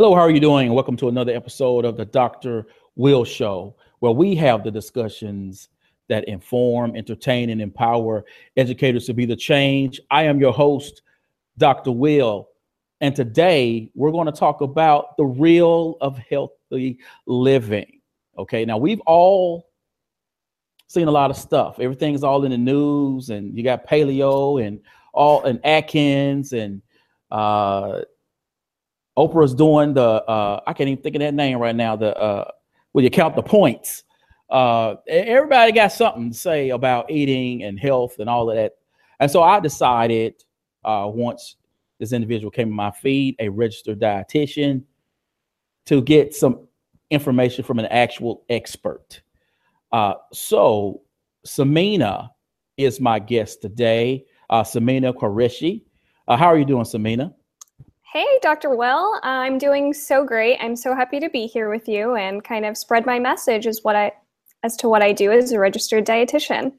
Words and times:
Hello, 0.00 0.14
how 0.14 0.22
are 0.22 0.30
you 0.30 0.40
doing? 0.40 0.72
Welcome 0.72 0.96
to 0.96 1.08
another 1.08 1.36
episode 1.36 1.84
of 1.84 1.98
the 1.98 2.06
Dr. 2.06 2.66
Will 2.96 3.22
Show, 3.22 3.76
where 3.98 4.12
we 4.12 4.34
have 4.36 4.64
the 4.64 4.70
discussions 4.70 5.68
that 6.08 6.26
inform, 6.26 6.96
entertain, 6.96 7.50
and 7.50 7.60
empower 7.60 8.24
educators 8.56 9.04
to 9.04 9.12
be 9.12 9.26
the 9.26 9.36
change. 9.36 10.00
I 10.10 10.22
am 10.22 10.40
your 10.40 10.54
host, 10.54 11.02
Dr. 11.58 11.92
Will, 11.92 12.48
and 13.02 13.14
today 13.14 13.90
we're 13.94 14.10
going 14.10 14.24
to 14.24 14.32
talk 14.32 14.62
about 14.62 15.18
the 15.18 15.26
real 15.26 15.98
of 16.00 16.16
healthy 16.16 16.98
living. 17.26 18.00
Okay, 18.38 18.64
now 18.64 18.78
we've 18.78 19.02
all 19.02 19.68
seen 20.86 21.08
a 21.08 21.12
lot 21.12 21.30
of 21.30 21.36
stuff. 21.36 21.78
Everything's 21.78 22.24
all 22.24 22.42
in 22.46 22.52
the 22.52 22.56
news, 22.56 23.28
and 23.28 23.54
you 23.54 23.62
got 23.62 23.86
paleo 23.86 24.66
and 24.66 24.80
all 25.12 25.44
and 25.44 25.60
Atkins 25.62 26.54
and 26.54 26.80
uh 27.30 28.00
Oprah's 29.16 29.54
doing 29.54 29.94
the 29.94 30.02
uh, 30.02 30.60
I 30.66 30.72
can't 30.72 30.88
even 30.88 31.02
think 31.02 31.16
of 31.16 31.20
that 31.20 31.34
name 31.34 31.58
right 31.58 31.74
now. 31.74 31.96
The 31.96 32.16
uh, 32.16 32.50
will 32.92 33.02
you 33.02 33.10
count 33.10 33.36
the 33.36 33.42
points? 33.42 34.04
Uh, 34.50 34.96
everybody 35.06 35.72
got 35.72 35.92
something 35.92 36.30
to 36.32 36.36
say 36.36 36.70
about 36.70 37.10
eating 37.10 37.62
and 37.62 37.78
health 37.78 38.18
and 38.18 38.28
all 38.28 38.50
of 38.50 38.56
that. 38.56 38.72
And 39.20 39.30
so 39.30 39.42
I 39.42 39.60
decided 39.60 40.42
uh, 40.84 41.08
once 41.12 41.56
this 41.98 42.12
individual 42.12 42.50
came 42.50 42.68
in 42.68 42.74
my 42.74 42.90
feed, 42.90 43.36
a 43.38 43.48
registered 43.48 44.00
dietitian, 44.00 44.82
to 45.86 46.02
get 46.02 46.34
some 46.34 46.66
information 47.10 47.64
from 47.64 47.78
an 47.78 47.86
actual 47.86 48.44
expert. 48.48 49.22
Uh, 49.92 50.14
so 50.32 51.02
Samina 51.46 52.30
is 52.76 53.00
my 53.00 53.18
guest 53.18 53.60
today. 53.60 54.24
Uh, 54.48 54.62
Samina 54.62 55.12
Qureshi. 55.12 55.82
Uh, 56.26 56.36
how 56.36 56.46
are 56.46 56.58
you 56.58 56.64
doing, 56.64 56.84
Samina? 56.84 57.34
Hey, 58.12 58.26
Dr. 58.42 58.74
Will. 58.74 59.20
I'm 59.22 59.56
doing 59.56 59.94
so 59.94 60.24
great. 60.24 60.58
I'm 60.60 60.74
so 60.74 60.96
happy 60.96 61.20
to 61.20 61.30
be 61.30 61.46
here 61.46 61.70
with 61.70 61.86
you 61.86 62.16
and 62.16 62.42
kind 62.42 62.66
of 62.66 62.76
spread 62.76 63.06
my 63.06 63.20
message 63.20 63.68
as 63.68 63.84
what 63.84 63.94
I 63.94 64.10
as 64.64 64.76
to 64.78 64.88
what 64.88 65.00
I 65.00 65.12
do 65.12 65.30
as 65.30 65.52
a 65.52 65.60
registered 65.60 66.06
dietitian. 66.06 66.72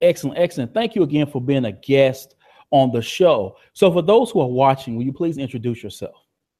Excellent, 0.00 0.38
excellent. 0.38 0.72
Thank 0.72 0.94
you 0.94 1.02
again 1.02 1.26
for 1.26 1.38
being 1.38 1.66
a 1.66 1.72
guest 1.72 2.34
on 2.70 2.92
the 2.92 3.02
show. 3.02 3.58
So, 3.74 3.92
for 3.92 4.00
those 4.00 4.30
who 4.30 4.40
are 4.40 4.48
watching, 4.48 4.96
will 4.96 5.04
you 5.04 5.12
please 5.12 5.36
introduce 5.36 5.82
yourself? 5.82 6.14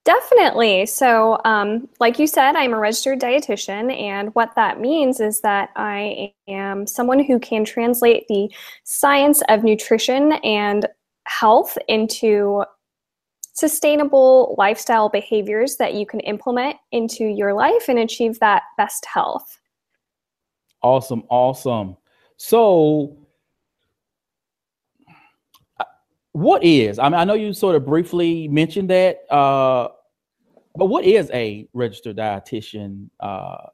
Definitely. 0.05 0.85
So, 0.85 1.41
um, 1.47 1.89
like 1.99 2.19
you 2.19 2.27
said, 2.27 2.57
I'm 2.57 2.75
a 2.75 2.79
registered 2.79 3.21
dietitian, 3.21 3.91
and 3.99 4.35
what 4.35 4.55
that 4.55 4.81
means 4.81 5.19
is 5.19 5.41
that 5.41 5.71
I 5.77 6.35
am 6.47 6.87
someone 6.87 7.25
who 7.25 7.39
can 7.39 7.65
translate 7.65 8.29
the 8.29 8.51
science 8.85 9.43
of 9.49 9.65
nutrition 9.65 10.33
and 10.45 10.87
health 11.25 11.79
into 11.89 12.65
sustainable 13.55 14.55
lifestyle 14.59 15.09
behaviors 15.09 15.77
that 15.77 15.95
you 15.95 16.05
can 16.05 16.21
implement 16.21 16.77
into 16.93 17.25
your 17.25 17.55
life 17.55 17.89
and 17.89 18.01
achieve 18.01 18.39
that 18.41 18.63
best 18.77 19.07
health. 19.07 19.59
Awesome, 20.83 21.23
awesome. 21.31 21.97
So, 22.37 23.17
uh, 25.79 25.85
what 26.33 26.63
is? 26.65 26.99
I 26.99 27.05
mean, 27.05 27.15
I 27.15 27.25
know 27.25 27.35
you 27.35 27.53
sort 27.55 27.77
of 27.77 27.87
briefly 27.87 28.49
mentioned 28.49 28.91
that, 28.91 29.21
uh, 29.33 29.89
but 30.75 30.87
what 30.87 31.05
is 31.05 31.31
a 31.33 31.69
registered 31.73 32.17
dietitian? 32.17 33.09
Uh, 33.21 33.69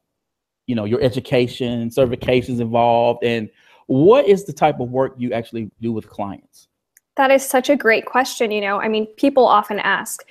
you 0.66 0.76
know, 0.76 0.84
your 0.84 1.00
education, 1.00 1.88
certifications 1.88 2.60
involved, 2.60 3.24
and 3.24 3.48
what 3.86 4.28
is 4.28 4.44
the 4.44 4.52
type 4.52 4.78
of 4.78 4.90
work 4.90 5.14
you 5.18 5.32
actually 5.32 5.70
do 5.80 5.90
with 5.90 6.08
clients? 6.08 6.68
That 7.20 7.30
is 7.30 7.46
such 7.46 7.68
a 7.68 7.76
great 7.76 8.06
question. 8.06 8.50
You 8.50 8.62
know, 8.62 8.80
I 8.80 8.88
mean, 8.88 9.04
people 9.18 9.44
often 9.44 9.78
ask, 9.78 10.22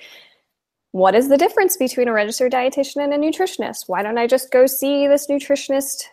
what 0.90 1.14
is 1.14 1.28
the 1.28 1.36
difference 1.36 1.76
between 1.76 2.08
a 2.08 2.12
registered 2.12 2.50
dietitian 2.50 3.04
and 3.04 3.14
a 3.14 3.16
nutritionist? 3.16 3.84
Why 3.86 4.02
don't 4.02 4.18
I 4.18 4.26
just 4.26 4.50
go 4.50 4.66
see 4.66 5.06
this 5.06 5.28
nutritionist 5.28 6.06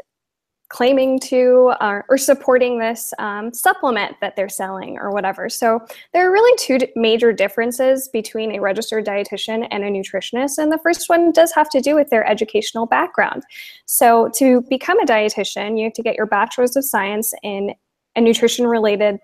claiming 0.69 1.19
to 1.21 1.73
uh, 1.81 2.01
or 2.09 2.17
supporting 2.19 2.77
this 2.77 3.11
um, 3.17 3.51
supplement 3.55 4.17
that 4.21 4.35
they're 4.35 4.49
selling 4.49 4.99
or 4.99 5.09
whatever. 5.09 5.49
So 5.49 5.79
there 6.13 6.29
are 6.29 6.31
really 6.31 6.55
two 6.59 6.77
major 6.95 7.33
differences 7.33 8.07
between 8.13 8.55
a 8.55 8.61
registered 8.61 9.03
dietitian 9.03 9.67
and 9.71 9.83
a 9.83 9.89
nutritionist. 9.89 10.59
And 10.59 10.71
the 10.71 10.77
first 10.83 11.09
one 11.09 11.31
does 11.31 11.51
have 11.53 11.71
to 11.71 11.81
do 11.81 11.95
with 11.95 12.11
their 12.11 12.23
educational 12.27 12.85
background. 12.85 13.41
So 13.87 14.29
to 14.35 14.61
become 14.69 14.99
a 14.99 15.07
dietitian, 15.07 15.79
you 15.79 15.85
have 15.85 15.93
to 15.93 16.03
get 16.03 16.17
your 16.17 16.27
bachelor's 16.27 16.75
of 16.75 16.85
science 16.85 17.33
in 17.41 17.73
a 18.15 18.21
nutrition 18.21 18.67
related 18.67 19.17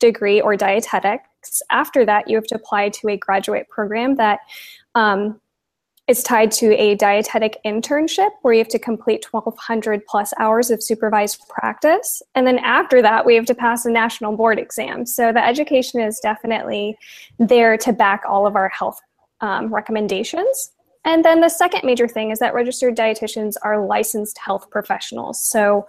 degree 0.00 0.40
or 0.40 0.56
dietetics. 0.56 1.62
After 1.70 2.04
that, 2.04 2.28
you 2.28 2.36
have 2.36 2.46
to 2.46 2.56
apply 2.56 2.88
to 2.90 3.08
a 3.08 3.16
graduate 3.16 3.68
program 3.68 4.16
that 4.16 4.40
um, 4.94 5.40
is 6.10 6.24
tied 6.24 6.50
to 6.50 6.74
a 6.76 6.96
dietetic 6.96 7.58
internship 7.64 8.30
where 8.42 8.52
you 8.52 8.58
have 8.58 8.68
to 8.68 8.78
complete 8.80 9.24
1,200 9.30 10.04
plus 10.06 10.34
hours 10.38 10.70
of 10.70 10.82
supervised 10.82 11.48
practice. 11.48 12.20
And 12.34 12.46
then 12.46 12.58
after 12.58 13.00
that, 13.00 13.24
we 13.24 13.36
have 13.36 13.46
to 13.46 13.54
pass 13.54 13.86
a 13.86 13.90
national 13.90 14.36
board 14.36 14.58
exam. 14.58 15.06
So 15.06 15.32
the 15.32 15.44
education 15.46 16.00
is 16.00 16.18
definitely 16.20 16.96
there 17.38 17.76
to 17.78 17.92
back 17.92 18.24
all 18.28 18.44
of 18.44 18.56
our 18.56 18.68
health 18.70 19.00
um, 19.40 19.72
recommendations. 19.72 20.72
And 21.04 21.24
then 21.24 21.40
the 21.40 21.48
second 21.48 21.80
major 21.84 22.06
thing 22.06 22.30
is 22.30 22.40
that 22.40 22.52
registered 22.52 22.94
dietitians 22.94 23.54
are 23.62 23.86
licensed 23.86 24.36
health 24.36 24.68
professionals. 24.70 25.42
So, 25.42 25.88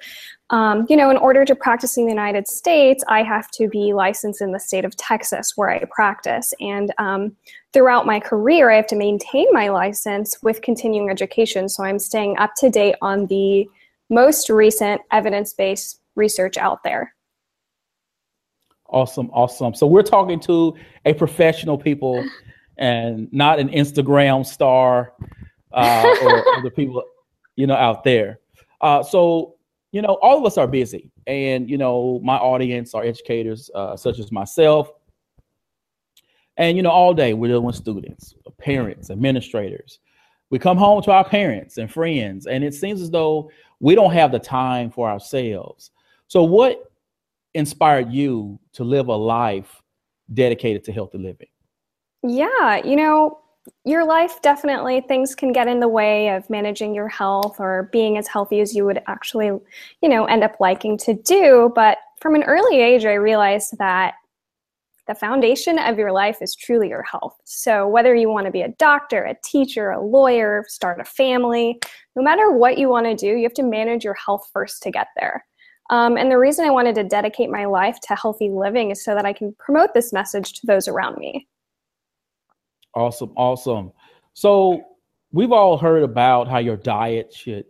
um, 0.52 0.86
you 0.90 0.96
know, 0.96 1.10
in 1.10 1.18
order 1.18 1.44
to 1.44 1.54
practice 1.54 1.98
in 1.98 2.06
the 2.06 2.12
United 2.12 2.48
States, 2.48 3.04
I 3.10 3.22
have 3.24 3.52
to 3.52 3.68
be 3.68 3.92
licensed 3.92 4.42
in 4.42 4.54
the 4.54 4.60
state 4.60 4.86
of 4.86 4.96
Texas 4.96 5.54
where 5.58 5.70
I 5.70 5.84
practice. 5.92 6.54
And 6.62 6.94
um, 6.98 7.36
throughout 7.74 8.06
my 8.06 8.22
career, 8.22 8.72
I 8.72 8.78
have 8.78 8.88
to 8.88 8.96
maintain 8.96 9.48
my 9.52 9.68
license 9.68 10.42
with 10.42 10.62
continuing 10.62 11.10
education. 11.10 11.68
So 11.68 11.84
I'm 11.84 12.00
staying 12.00 12.38
up 12.38 12.52
to 12.58 12.70
date 12.70 12.96
on 13.02 13.26
the 13.28 13.70
most 14.10 14.50
recent 14.50 15.02
evidence 15.12 15.54
based 15.54 16.00
research 16.16 16.58
out 16.58 16.84
there. 16.84 17.14
Awesome, 18.88 19.30
awesome. 19.32 19.74
So 19.74 19.88
we're 19.88 20.04
talking 20.04 20.40
to 20.42 20.76
a 21.06 21.14
professional 21.14 21.78
people 21.78 22.24
and 22.81 23.31
not 23.31 23.59
an 23.59 23.69
Instagram 23.69 24.46
star 24.46 25.14
uh, 25.72 26.16
or 26.24 26.58
other 26.58 26.72
people, 26.72 27.03
you 27.56 27.68
know, 27.68 27.75
out 27.75 28.03
there. 28.03 28.40
Uh, 28.81 29.03
so, 29.03 29.56
you 29.92 30.02
know, 30.02 30.18
all 30.22 30.38
of 30.38 30.46
us 30.46 30.58
are 30.58 30.68
busy, 30.68 31.12
and 31.28 31.69
you 31.69 31.78
know, 31.78 32.19
my 32.24 32.38
audience 32.38 32.94
are 32.94 33.03
educators 33.03 33.69
uh, 33.75 33.96
such 33.96 34.19
as 34.19 34.31
myself, 34.31 34.90
and 36.58 36.75
you 36.75 36.84
know, 36.84 36.90
all 36.90 37.14
day 37.14 37.34
we're 37.34 37.50
dealing 37.50 37.64
with 37.64 37.75
students, 37.75 38.34
parents, 38.58 39.09
administrators. 39.09 40.00
We 40.50 40.59
come 40.59 40.78
home 40.78 41.02
to 41.03 41.12
our 41.12 41.24
parents 41.24 41.78
and 41.78 41.90
friends, 41.90 42.48
and 42.48 42.63
it 42.63 42.74
seems 42.74 43.00
as 43.02 43.12
though 43.12 43.52
we 43.80 43.96
don't 43.96 44.12
have 44.12 44.31
the 44.31 44.40
time 44.40 44.90
for 44.90 45.09
ourselves. 45.09 45.92
So, 46.28 46.44
what 46.44 46.92
inspired 47.53 48.12
you 48.12 48.59
to 48.74 48.84
live 48.84 49.08
a 49.08 49.16
life 49.16 49.84
dedicated 50.34 50.84
to 50.86 50.92
healthy 50.92 51.19
living? 51.19 51.48
Yeah, 52.24 52.78
you 52.86 52.96
know, 52.96 53.40
your 53.86 54.06
life 54.06 54.42
definitely 54.42 55.02
things 55.02 55.36
can 55.36 55.52
get 55.52 55.68
in 55.68 55.80
the 55.80 55.88
way 55.88 56.30
of 56.30 56.50
managing 56.50 56.94
your 56.94 57.08
health 57.08 57.59
or 57.59 57.90
being 57.92 58.18
as 58.18 58.28
healthy 58.28 58.59
as 58.59 58.76
you 58.76 58.86
would 58.86 59.02
actually, 59.08 59.48
you 60.02 60.09
know, 60.09 60.26
end 60.26 60.44
up 60.44 60.56
liking 60.60 60.98
to 61.00 61.14
do. 61.14 61.72
But 61.74 61.98
from 62.20 62.36
an 62.36 62.44
early 62.44 62.80
age, 62.80 63.06
I 63.06 63.14
realized 63.14 63.78
that 63.80 64.16
the 65.08 65.16
foundation 65.16 65.80
of 65.80 65.98
your 65.98 66.12
life 66.12 66.42
is 66.42 66.56
truly 66.56 66.90
your 66.90 67.04
health. 67.04 67.36
So, 67.44 67.88
whether 67.88 68.14
you 68.16 68.30
want 68.30 68.46
to 68.46 68.52
be 68.52 68.62
a 68.62 68.74
doctor, 68.80 69.24
a 69.24 69.36
teacher, 69.44 69.90
a 69.90 70.02
lawyer, 70.02 70.64
start 70.68 71.02
a 71.02 71.04
family, 71.04 71.81
no 72.16 72.22
matter 72.22 72.52
what 72.52 72.78
you 72.78 72.88
want 72.88 73.08
to 73.08 73.16
do, 73.16 73.36
you 73.36 73.44
have 73.44 73.54
to 73.56 73.64
manage 73.64 74.04
your 74.04 74.14
health 74.14 74.48
first 74.54 74.84
to 74.84 74.92
get 74.92 75.08
there. 75.20 75.44
Um, 75.90 76.18
and 76.18 76.31
the 76.31 76.38
reason 76.38 76.66
I 76.66 76.72
wanted 76.72 76.96
to 76.96 77.04
dedicate 77.04 77.50
my 77.50 77.66
life 77.66 78.00
to 78.02 78.16
healthy 78.16 78.50
living 78.50 78.92
is 78.92 79.04
so 79.04 79.16
that 79.16 79.26
I 79.26 79.34
can 79.34 79.54
promote 79.60 79.94
this 79.94 80.14
message 80.14 80.54
to 80.54 80.68
those 80.68 80.88
around 80.88 81.18
me. 81.18 81.48
Awesome, 82.94 83.31
awesome. 83.35 83.91
So 84.33 84.83
we've 85.31 85.51
all 85.51 85.77
heard 85.77 86.04
about 86.04 86.48
how 86.48 86.57
your 86.57 86.77
diet 86.77 87.33
should 87.33 87.66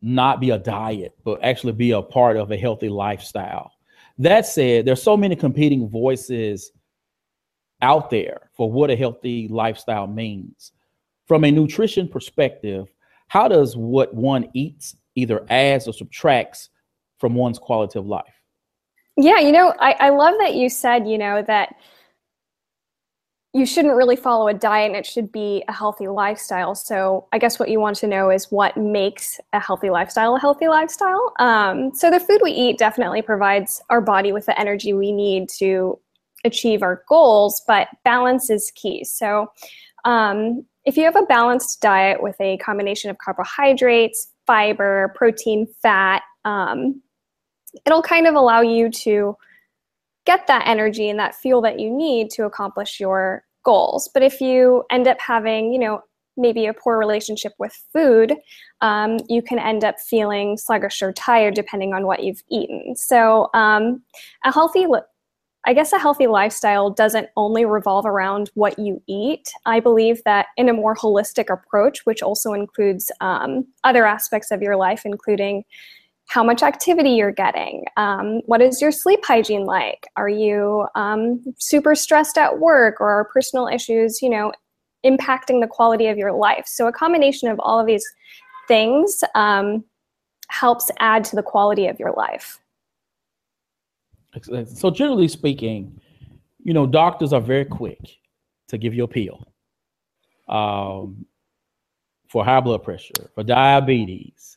not 0.00 0.40
be 0.40 0.50
a 0.50 0.58
diet, 0.58 1.14
but 1.24 1.42
actually 1.44 1.72
be 1.72 1.92
a 1.92 2.02
part 2.02 2.36
of 2.36 2.50
a 2.50 2.56
healthy 2.56 2.88
lifestyle. 2.88 3.72
That 4.18 4.46
said, 4.46 4.84
there's 4.84 5.02
so 5.02 5.16
many 5.16 5.36
competing 5.36 5.88
voices 5.88 6.72
out 7.80 8.10
there 8.10 8.50
for 8.52 8.70
what 8.70 8.90
a 8.90 8.96
healthy 8.96 9.48
lifestyle 9.48 10.06
means. 10.06 10.72
From 11.26 11.44
a 11.44 11.50
nutrition 11.50 12.08
perspective, 12.08 12.92
how 13.28 13.48
does 13.48 13.76
what 13.76 14.12
one 14.14 14.48
eats 14.52 14.96
either 15.14 15.46
adds 15.48 15.88
or 15.88 15.92
subtracts 15.92 16.68
from 17.18 17.34
one's 17.34 17.58
quality 17.58 17.98
of 17.98 18.06
life? 18.06 18.34
Yeah, 19.16 19.38
you 19.38 19.52
know, 19.52 19.74
I, 19.78 19.92
I 19.92 20.08
love 20.10 20.34
that 20.40 20.54
you 20.54 20.68
said, 20.68 21.06
you 21.06 21.18
know, 21.18 21.42
that 21.46 21.76
you 23.54 23.66
shouldn't 23.66 23.94
really 23.94 24.16
follow 24.16 24.48
a 24.48 24.54
diet 24.54 24.88
and 24.88 24.96
it 24.96 25.04
should 25.04 25.30
be 25.30 25.62
a 25.68 25.72
healthy 25.72 26.08
lifestyle. 26.08 26.74
So, 26.74 27.28
I 27.32 27.38
guess 27.38 27.58
what 27.58 27.68
you 27.68 27.80
want 27.80 27.96
to 27.98 28.06
know 28.06 28.30
is 28.30 28.50
what 28.50 28.76
makes 28.76 29.38
a 29.52 29.60
healthy 29.60 29.90
lifestyle 29.90 30.36
a 30.36 30.40
healthy 30.40 30.68
lifestyle. 30.68 31.32
Um, 31.38 31.94
so, 31.94 32.10
the 32.10 32.20
food 32.20 32.40
we 32.42 32.52
eat 32.52 32.78
definitely 32.78 33.20
provides 33.20 33.82
our 33.90 34.00
body 34.00 34.32
with 34.32 34.46
the 34.46 34.58
energy 34.58 34.94
we 34.94 35.12
need 35.12 35.50
to 35.58 35.98
achieve 36.44 36.82
our 36.82 37.04
goals, 37.08 37.62
but 37.66 37.88
balance 38.04 38.48
is 38.48 38.72
key. 38.74 39.04
So, 39.04 39.48
um, 40.04 40.64
if 40.84 40.96
you 40.96 41.04
have 41.04 41.16
a 41.16 41.22
balanced 41.22 41.80
diet 41.82 42.22
with 42.22 42.40
a 42.40 42.56
combination 42.58 43.10
of 43.10 43.18
carbohydrates, 43.18 44.28
fiber, 44.46 45.12
protein, 45.14 45.66
fat, 45.82 46.22
um, 46.44 47.00
it'll 47.86 48.02
kind 48.02 48.26
of 48.26 48.34
allow 48.34 48.62
you 48.62 48.90
to 48.90 49.36
get 50.24 50.46
that 50.46 50.66
energy 50.66 51.08
and 51.08 51.18
that 51.18 51.34
fuel 51.34 51.60
that 51.62 51.80
you 51.80 51.90
need 51.90 52.30
to 52.30 52.44
accomplish 52.44 53.00
your 53.00 53.44
goals. 53.64 54.08
But 54.12 54.22
if 54.22 54.40
you 54.40 54.84
end 54.90 55.06
up 55.06 55.20
having, 55.20 55.72
you 55.72 55.78
know, 55.78 56.02
maybe 56.36 56.66
a 56.66 56.72
poor 56.72 56.98
relationship 56.98 57.52
with 57.58 57.78
food, 57.92 58.34
um, 58.80 59.18
you 59.28 59.42
can 59.42 59.58
end 59.58 59.84
up 59.84 59.98
feeling 59.98 60.56
sluggish 60.56 61.02
or 61.02 61.12
tired 61.12 61.54
depending 61.54 61.92
on 61.92 62.06
what 62.06 62.22
you've 62.22 62.42
eaten. 62.50 62.96
So, 62.96 63.50
um, 63.54 64.02
a 64.44 64.52
healthy, 64.52 64.86
I 65.64 65.74
guess, 65.74 65.92
a 65.92 65.98
healthy 65.98 66.26
lifestyle 66.26 66.90
doesn't 66.90 67.28
only 67.36 67.64
revolve 67.64 68.06
around 68.06 68.50
what 68.54 68.78
you 68.78 69.02
eat. 69.06 69.52
I 69.66 69.78
believe 69.80 70.22
that 70.24 70.46
in 70.56 70.68
a 70.68 70.72
more 70.72 70.96
holistic 70.96 71.52
approach, 71.52 72.00
which 72.04 72.22
also 72.22 72.54
includes 72.54 73.12
um, 73.20 73.66
other 73.84 74.06
aspects 74.06 74.50
of 74.50 74.62
your 74.62 74.76
life, 74.76 75.02
including 75.04 75.64
how 76.32 76.42
much 76.42 76.62
activity 76.62 77.10
you're 77.10 77.30
getting. 77.30 77.84
Um, 77.98 78.40
what 78.46 78.62
is 78.62 78.80
your 78.80 78.90
sleep 78.90 79.20
hygiene 79.22 79.66
like? 79.66 80.08
Are 80.16 80.30
you 80.30 80.86
um, 80.94 81.44
super 81.58 81.94
stressed 81.94 82.38
at 82.38 82.58
work 82.58 83.02
or 83.02 83.10
are 83.10 83.26
personal 83.26 83.68
issues, 83.68 84.22
you 84.22 84.30
know, 84.30 84.50
impacting 85.04 85.60
the 85.60 85.66
quality 85.66 86.06
of 86.06 86.16
your 86.16 86.32
life? 86.32 86.64
So 86.66 86.86
a 86.86 86.92
combination 86.92 87.50
of 87.50 87.60
all 87.60 87.78
of 87.78 87.86
these 87.86 88.04
things 88.66 89.22
um, 89.34 89.84
helps 90.48 90.90
add 91.00 91.22
to 91.24 91.36
the 91.36 91.42
quality 91.42 91.86
of 91.86 92.00
your 92.00 92.14
life. 92.16 92.58
So 94.74 94.90
generally 94.90 95.28
speaking, 95.28 96.00
you 96.64 96.72
know, 96.72 96.86
doctors 96.86 97.34
are 97.34 97.42
very 97.42 97.66
quick 97.66 98.00
to 98.68 98.78
give 98.78 98.94
you 98.94 99.04
a 99.04 99.08
pill 99.08 99.52
um, 100.48 101.26
for 102.26 102.42
high 102.42 102.60
blood 102.60 102.82
pressure, 102.82 103.30
for 103.34 103.44
diabetes, 103.44 104.56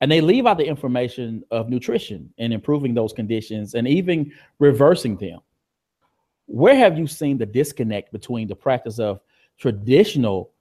and 0.00 0.10
they 0.10 0.20
leave 0.20 0.46
out 0.46 0.58
the 0.58 0.66
information 0.66 1.42
of 1.50 1.68
nutrition 1.68 2.32
and 2.38 2.52
improving 2.52 2.94
those 2.94 3.12
conditions 3.12 3.74
and 3.74 3.88
even 3.88 4.32
reversing 4.58 5.16
them. 5.16 5.40
Where 6.46 6.76
have 6.76 6.98
you 6.98 7.06
seen 7.06 7.36
the 7.38 7.46
disconnect 7.46 8.12
between 8.12 8.48
the 8.48 8.54
practice 8.54 8.98
of 8.98 9.20
traditional 9.58 10.52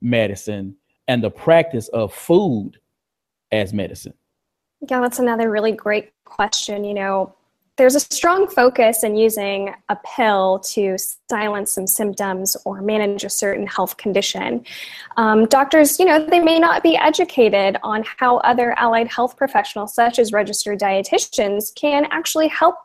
medicine 0.00 0.76
and 1.08 1.22
the 1.22 1.30
practice 1.30 1.88
of 1.88 2.12
food 2.12 2.78
as 3.50 3.72
medicine? 3.72 4.14
Yeah, 4.88 5.00
that's 5.00 5.18
another 5.18 5.50
really 5.50 5.72
great 5.72 6.12
question. 6.24 6.84
You 6.84 6.94
know, 6.94 7.34
there's 7.76 7.96
a 7.96 8.00
strong 8.00 8.46
focus 8.46 9.02
in 9.02 9.16
using 9.16 9.74
a 9.88 9.96
pill 10.16 10.60
to 10.60 10.96
silence 11.28 11.72
some 11.72 11.86
symptoms 11.86 12.56
or 12.64 12.80
manage 12.80 13.24
a 13.24 13.30
certain 13.30 13.66
health 13.66 13.96
condition. 13.96 14.64
Um, 15.16 15.46
doctors, 15.46 15.98
you 15.98 16.04
know, 16.04 16.24
they 16.24 16.40
may 16.40 16.58
not 16.60 16.82
be 16.82 16.96
educated 16.96 17.76
on 17.82 18.04
how 18.18 18.38
other 18.38 18.78
allied 18.78 19.08
health 19.08 19.36
professionals, 19.36 19.94
such 19.94 20.18
as 20.18 20.32
registered 20.32 20.78
dietitians, 20.78 21.74
can 21.74 22.06
actually 22.10 22.48
help 22.48 22.76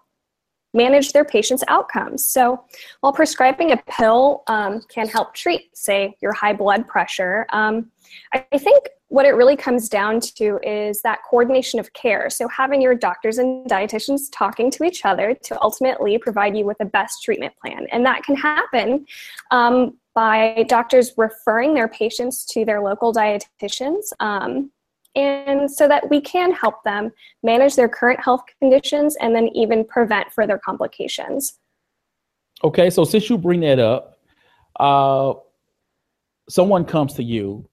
manage 0.74 1.14
their 1.14 1.26
patients' 1.26 1.64
outcomes. 1.68 2.28
So, 2.28 2.64
while 3.02 3.14
prescribing 3.14 3.72
a 3.72 3.78
pill 3.90 4.44
um, 4.48 4.82
can 4.90 5.08
help 5.08 5.34
treat, 5.34 5.76
say, 5.76 6.16
your 6.22 6.34
high 6.34 6.54
blood 6.54 6.88
pressure, 6.88 7.46
um, 7.52 7.92
I 8.34 8.58
think 8.58 8.88
what 9.10 9.26
it 9.26 9.32
really 9.32 9.56
comes 9.56 9.90
down 9.90 10.20
to 10.20 10.60
is 10.64 11.02
that 11.02 11.20
coordination 11.30 11.80
of 11.80 11.92
care. 11.94 12.30
So, 12.30 12.48
having 12.48 12.82
your 12.82 12.96
doctors 12.96 13.40
and 13.40 13.66
dietitians 13.70 14.28
talking 14.32 14.72
to 14.72 14.84
each 14.84 15.04
other 15.04 15.34
to 15.34 15.62
ultimately 15.62 16.18
provide 16.18 16.56
you 16.56 16.66
with 16.66 16.78
the 16.78 16.86
best 16.86 17.24
treatment 17.24 17.54
plan. 17.62 17.88
And 17.92 18.06
that 18.06 18.24
can 18.24 18.36
happen 18.36 19.06
um, 19.52 19.98
by 20.14 20.66
doctors 20.68 21.14
referring 21.18 21.74
their 21.74 21.88
patients 21.88 22.46
to 22.48 22.66
their 22.66 22.82
local 22.82 23.14
dietitians. 23.14 24.14
Um, 24.20 24.72
and 25.16 25.70
so 25.70 25.88
that 25.88 26.10
we 26.10 26.22
can 26.22 26.52
help 26.52 26.84
them 26.84 27.12
manage 27.42 27.76
their 27.76 27.90
current 27.90 28.20
health 28.20 28.42
conditions 28.60 29.18
and 29.20 29.36
then 29.36 29.48
even 29.56 29.84
prevent 29.84 30.32
further 30.32 30.60
complications. 30.64 31.58
Okay, 32.64 32.90
so 32.90 33.04
since 33.06 33.30
you 33.30 33.38
bring 33.38 33.62
that 33.62 33.80
up, 33.80 34.20
uh, 34.80 35.34
someone 36.48 36.86
comes 36.86 37.14
to 37.16 37.24
you 37.24 37.69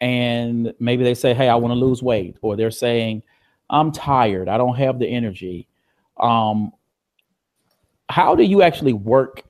and 0.00 0.72
maybe 0.78 1.04
they 1.04 1.14
say, 1.14 1.34
Hey, 1.34 1.48
I 1.48 1.54
want 1.54 1.72
to 1.72 1.78
lose 1.78 2.02
weight, 2.02 2.36
or 2.42 2.56
they're 2.56 2.70
saying, 2.70 3.22
I'm 3.70 3.92
tired, 3.92 4.48
I 4.48 4.58
don't 4.58 4.76
have 4.76 4.98
the 4.98 5.06
energy. 5.06 5.68
Um, 6.18 6.72
how 8.08 8.34
do 8.34 8.44
you 8.44 8.62
actually 8.62 8.92
work 8.92 9.42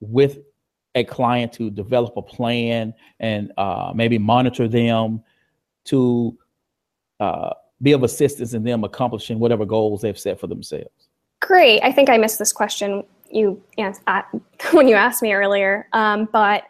with 0.00 0.38
a 0.94 1.04
client 1.04 1.52
to 1.54 1.70
develop 1.70 2.16
a 2.16 2.22
plan 2.22 2.94
and 3.20 3.52
uh, 3.56 3.92
maybe 3.94 4.18
monitor 4.18 4.68
them 4.68 5.22
to 5.84 6.36
uh, 7.20 7.50
be 7.82 7.92
of 7.92 8.02
assistance 8.02 8.54
in 8.54 8.64
them 8.64 8.84
accomplishing 8.84 9.38
whatever 9.38 9.64
goals 9.64 10.02
they've 10.02 10.18
set 10.18 10.40
for 10.40 10.46
themselves? 10.46 11.08
Great. 11.40 11.80
I 11.82 11.92
think 11.92 12.08
I 12.08 12.16
missed 12.16 12.38
this 12.38 12.52
question 12.52 13.04
you 13.34 13.60
yes, 13.76 14.00
when 14.72 14.88
you 14.88 14.94
asked 14.94 15.22
me 15.22 15.32
earlier, 15.32 15.88
um, 15.92 16.28
but 16.32 16.64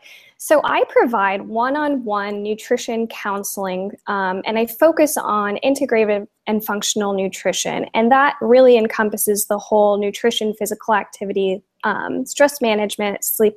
so 0.44 0.60
I 0.62 0.84
provide 0.90 1.40
one-on-one 1.48 2.42
nutrition 2.42 3.06
counseling, 3.06 3.92
um, 4.08 4.42
and 4.44 4.58
I 4.58 4.66
focus 4.66 5.16
on 5.16 5.58
integrative 5.64 6.26
and 6.46 6.62
functional 6.62 7.14
nutrition, 7.14 7.86
and 7.94 8.12
that 8.12 8.36
really 8.42 8.76
encompasses 8.76 9.46
the 9.46 9.56
whole 9.56 9.96
nutrition, 9.96 10.52
physical 10.52 10.92
activity, 10.92 11.62
um, 11.84 12.26
stress 12.26 12.60
management, 12.60 13.24
sleep 13.24 13.54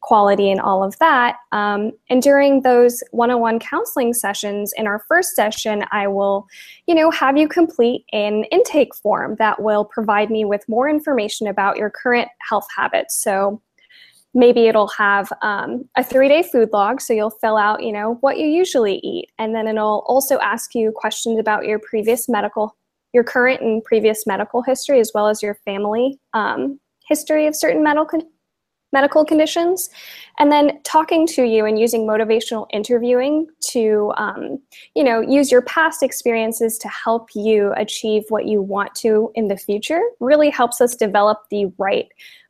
quality, 0.00 0.50
and 0.50 0.62
all 0.62 0.82
of 0.82 0.98
that. 0.98 1.36
Um, 1.52 1.92
and 2.08 2.22
during 2.22 2.62
those 2.62 3.02
one-on-one 3.10 3.58
counseling 3.58 4.14
sessions, 4.14 4.72
in 4.78 4.86
our 4.86 5.04
first 5.06 5.36
session, 5.36 5.84
I 5.92 6.08
will, 6.08 6.46
you 6.86 6.94
know, 6.94 7.10
have 7.10 7.36
you 7.36 7.48
complete 7.48 8.06
an 8.14 8.44
intake 8.44 8.94
form 8.94 9.36
that 9.38 9.60
will 9.60 9.84
provide 9.84 10.30
me 10.30 10.46
with 10.46 10.66
more 10.70 10.88
information 10.88 11.48
about 11.48 11.76
your 11.76 11.90
current 11.90 12.28
health 12.48 12.66
habits. 12.74 13.22
So 13.22 13.60
maybe 14.34 14.66
it'll 14.66 14.88
have 14.88 15.32
um, 15.42 15.88
a 15.96 16.04
three 16.04 16.28
day 16.28 16.42
food 16.42 16.68
log 16.72 17.00
so 17.00 17.12
you'll 17.12 17.30
fill 17.30 17.56
out 17.56 17.82
you 17.82 17.92
know 17.92 18.18
what 18.20 18.38
you 18.38 18.46
usually 18.46 18.96
eat 18.96 19.28
and 19.38 19.54
then 19.54 19.66
it'll 19.66 20.04
also 20.06 20.38
ask 20.40 20.74
you 20.74 20.92
questions 20.94 21.38
about 21.38 21.66
your 21.66 21.78
previous 21.78 22.28
medical 22.28 22.76
your 23.12 23.24
current 23.24 23.60
and 23.62 23.82
previous 23.84 24.26
medical 24.26 24.62
history 24.62 25.00
as 25.00 25.12
well 25.14 25.28
as 25.28 25.42
your 25.42 25.54
family 25.64 26.18
um, 26.32 26.78
history 27.08 27.46
of 27.46 27.54
certain 27.54 27.82
medical 27.82 28.20
medical 28.94 29.24
conditions. 29.24 29.90
And 30.38 30.50
then 30.50 30.80
talking 30.84 31.26
to 31.28 31.42
you 31.42 31.66
and 31.66 31.78
using 31.78 32.06
motivational 32.06 32.66
interviewing 32.72 33.46
to 33.72 34.12
um, 34.16 34.60
you 34.94 35.04
know 35.04 35.20
use 35.20 35.50
your 35.50 35.62
past 35.62 36.02
experiences 36.02 36.78
to 36.78 36.88
help 36.88 37.28
you 37.34 37.74
achieve 37.76 38.22
what 38.30 38.46
you 38.46 38.62
want 38.62 38.94
to 38.96 39.30
in 39.34 39.48
the 39.48 39.56
future 39.56 40.00
really 40.20 40.48
helps 40.48 40.80
us 40.80 40.94
develop 40.94 41.42
the 41.50 41.66
right 41.76 42.06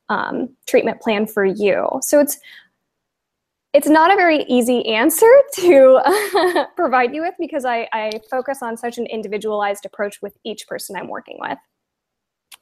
um, 0.08 0.54
treatment 0.66 1.00
plan 1.00 1.26
for 1.26 1.44
you. 1.44 1.88
So 2.02 2.20
it's 2.20 2.38
it's 3.72 3.88
not 3.88 4.12
a 4.12 4.16
very 4.16 4.44
easy 4.44 4.86
answer 4.86 5.30
to 5.56 6.66
provide 6.76 7.14
you 7.14 7.22
with 7.22 7.34
because 7.38 7.64
I, 7.64 7.88
I 7.92 8.12
focus 8.30 8.62
on 8.62 8.76
such 8.76 8.98
an 8.98 9.06
individualized 9.06 9.84
approach 9.84 10.22
with 10.22 10.36
each 10.44 10.66
person 10.68 10.96
I'm 10.96 11.08
working 11.08 11.38
with. 11.40 11.58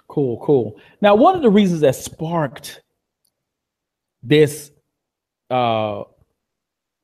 Cool, 0.08 0.38
cool. 0.42 0.78
Now, 1.00 1.14
one 1.14 1.34
of 1.34 1.42
the 1.42 1.50
reasons 1.50 1.80
that 1.80 1.96
sparked 1.96 2.82
this 4.22 4.70
uh, 5.50 6.04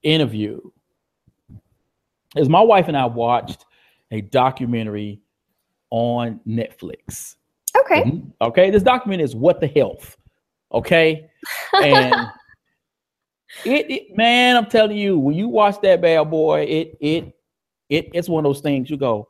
interview 0.02 0.61
is 2.37 2.49
my 2.49 2.61
wife 2.61 2.88
and 2.88 2.97
I 2.97 3.07
watched 3.07 3.64
a 4.11 4.21
documentary 4.21 5.21
on 5.90 6.40
Netflix. 6.47 7.37
Okay. 7.76 8.02
Mm-hmm. 8.02 8.28
Okay. 8.42 8.71
This 8.71 8.83
document 8.83 9.23
is 9.23 9.35
What 9.35 9.61
the 9.61 9.68
Health. 9.68 10.17
Okay. 10.72 11.28
And 11.72 12.14
it, 13.64 13.90
it, 13.90 14.16
man, 14.16 14.56
I'm 14.56 14.66
telling 14.66 14.96
you, 14.96 15.18
when 15.18 15.37
you 15.37 15.48
watch 15.48 15.80
that 15.82 16.00
bad 16.00 16.30
boy, 16.30 16.62
it 16.62 16.96
it 17.00 17.34
it 17.88 18.10
it's 18.12 18.28
one 18.28 18.44
of 18.44 18.48
those 18.48 18.60
things 18.60 18.90
you 18.90 18.96
go, 18.96 19.28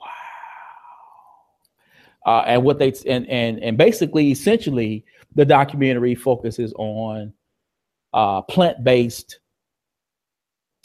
wow. 0.00 0.06
Uh, 2.26 2.44
and 2.46 2.62
what 2.62 2.78
they 2.78 2.92
and 3.06 3.28
and 3.28 3.58
and 3.60 3.76
basically, 3.76 4.30
essentially, 4.30 5.04
the 5.34 5.44
documentary 5.44 6.14
focuses 6.14 6.72
on 6.76 7.32
uh, 8.12 8.42
plant-based 8.42 9.38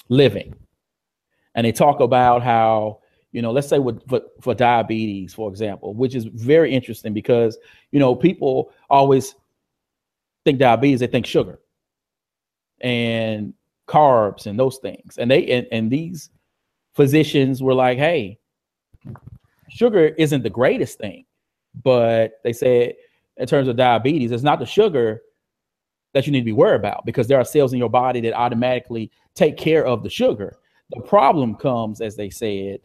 living, 0.10 0.56
and 1.54 1.66
they 1.66 1.72
talk 1.72 2.00
about 2.00 2.42
how 2.42 3.00
you 3.36 3.42
know 3.42 3.52
let's 3.52 3.68
say 3.68 3.80
with 3.80 4.08
for, 4.08 4.22
for, 4.40 4.56
diabetes 4.56 5.34
for 5.34 5.50
example 5.50 5.94
which 5.94 6.16
is 6.16 6.24
very 6.26 6.74
interesting 6.74 7.14
because 7.14 7.58
you 7.92 8.00
know 8.00 8.16
people 8.16 8.72
always 8.90 9.36
think 10.46 10.58
diabetes 10.58 11.02
they 11.02 11.08
think 11.08 11.26
sugar 11.26 11.60
and 12.80 13.54
carbs 13.88 14.46
and 14.46 14.58
those 14.58 14.78
things 14.78 15.18
and 15.18 15.30
they 15.30 15.46
and, 15.48 15.68
and 15.72 15.92
these 15.92 16.30
physicians 16.94 17.62
were 17.62 17.74
like 17.74 17.98
hey 17.98 18.40
sugar 19.70 20.08
isn't 20.18 20.44
the 20.44 20.50
greatest 20.50 20.98
thing 20.98 21.26
but 21.84 22.40
they 22.46 22.54
said 22.54 22.94
in 23.36 23.46
terms 23.46 23.68
of 23.68 23.76
diabetes 23.76 24.32
it's 24.32 24.44
not 24.44 24.60
the 24.60 24.66
sugar 24.66 25.22
that 26.14 26.26
you 26.26 26.32
need 26.32 26.40
to 26.40 26.46
be 26.46 26.54
worried 26.54 26.80
about 26.80 27.06
because 27.06 27.28
there 27.28 27.38
are 27.38 27.44
cells 27.44 27.74
in 27.74 27.80
your 27.80 27.90
body 27.90 28.22
that 28.22 28.34
automatically 28.34 29.12
take 29.36 29.58
care 29.58 29.86
of 29.86 30.02
the 30.02 30.10
sugar. 30.10 30.56
The 30.92 31.02
problem 31.02 31.56
comes, 31.56 32.00
as 32.00 32.16
they 32.16 32.30
said, 32.30 32.80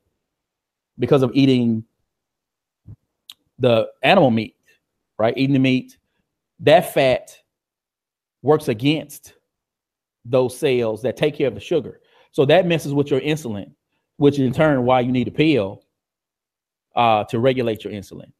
because 0.99 1.23
of 1.23 1.31
eating 1.35 1.85
the 3.59 3.89
animal 4.03 4.31
meat, 4.31 4.57
right? 5.19 5.37
Eating 5.37 5.55
the 5.55 5.61
meat, 5.61 5.99
that 6.61 6.93
fat 6.93 7.37
works 8.43 8.69
against 8.69 9.35
those 10.25 10.57
cells 10.59 11.03
that 11.03 11.17
take 11.17 11.37
care 11.37 11.49
of 11.49 11.55
the 11.55 11.61
sugar. 11.61 12.01
So 12.33 12.45
that 12.47 12.67
messes 12.67 12.95
with 12.95 13.11
your 13.11 13.21
insulin, 13.21 13.73
which 14.17 14.39
in 14.39 14.53
turn 14.53 14.85
why 14.85 15.01
you 15.01 15.13
need 15.13 15.29
a 15.29 15.33
pill 15.33 15.83
uh, 16.95 17.25
to 17.25 17.39
regulate 17.39 17.85
your 17.85 17.93
insulin. 17.93 18.33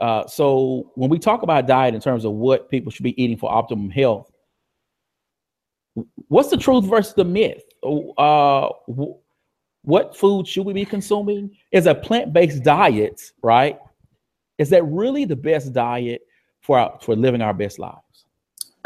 Uh, 0.00 0.26
so 0.26 0.90
when 0.94 1.10
we 1.10 1.18
talk 1.18 1.42
about 1.42 1.66
diet 1.66 1.94
in 1.94 2.00
terms 2.00 2.24
of 2.24 2.32
what 2.32 2.68
people 2.70 2.90
should 2.90 3.04
be 3.04 3.20
eating 3.22 3.36
for 3.36 3.52
optimum 3.52 3.90
health, 3.90 4.30
what's 6.28 6.50
the 6.50 6.56
truth 6.56 6.84
versus 6.84 7.14
the 7.14 7.24
myth? 7.24 7.62
Uh, 8.18 8.68
what 9.84 10.16
food 10.16 10.46
should 10.46 10.66
we 10.66 10.72
be 10.72 10.84
consuming? 10.84 11.50
Is 11.70 11.86
a 11.86 11.94
plant-based 11.94 12.62
diet, 12.62 13.32
right? 13.42 13.78
Is 14.58 14.70
that 14.70 14.82
really 14.84 15.24
the 15.24 15.36
best 15.36 15.72
diet 15.72 16.22
for 16.60 16.78
our, 16.78 16.98
for 17.00 17.14
living 17.14 17.42
our 17.42 17.54
best 17.54 17.78
lives? 17.78 18.00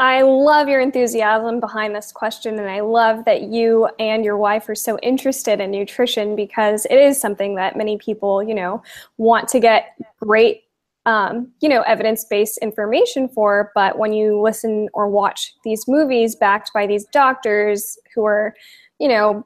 I 0.01 0.21
love 0.21 0.69
your 0.69 0.79
enthusiasm 0.79 1.59
behind 1.59 1.93
this 1.93 2.11
question, 2.11 2.57
and 2.57 2.69
I 2.69 2.79
love 2.79 3.25
that 3.25 3.43
you 3.43 3.89
and 3.99 4.23
your 4.23 4.37
wife 4.37 4.69
are 4.69 4.75
so 4.75 4.97
interested 4.99 5.59
in 5.59 5.71
nutrition 5.71 6.37
because 6.37 6.85
it 6.89 6.95
is 6.95 7.19
something 7.19 7.55
that 7.55 7.75
many 7.75 7.97
people, 7.97 8.41
you 8.41 8.55
know, 8.55 8.81
want 9.17 9.49
to 9.49 9.59
get 9.59 9.97
great, 10.21 10.63
um, 11.05 11.51
you 11.59 11.67
know, 11.67 11.81
evidence-based 11.81 12.59
information 12.59 13.27
for. 13.27 13.71
But 13.75 13.97
when 13.97 14.13
you 14.13 14.41
listen 14.41 14.87
or 14.93 15.09
watch 15.09 15.53
these 15.65 15.85
movies 15.85 16.33
backed 16.33 16.71
by 16.73 16.87
these 16.87 17.05
doctors 17.11 17.97
who 18.15 18.23
are, 18.23 18.55
you 18.99 19.09
know, 19.09 19.45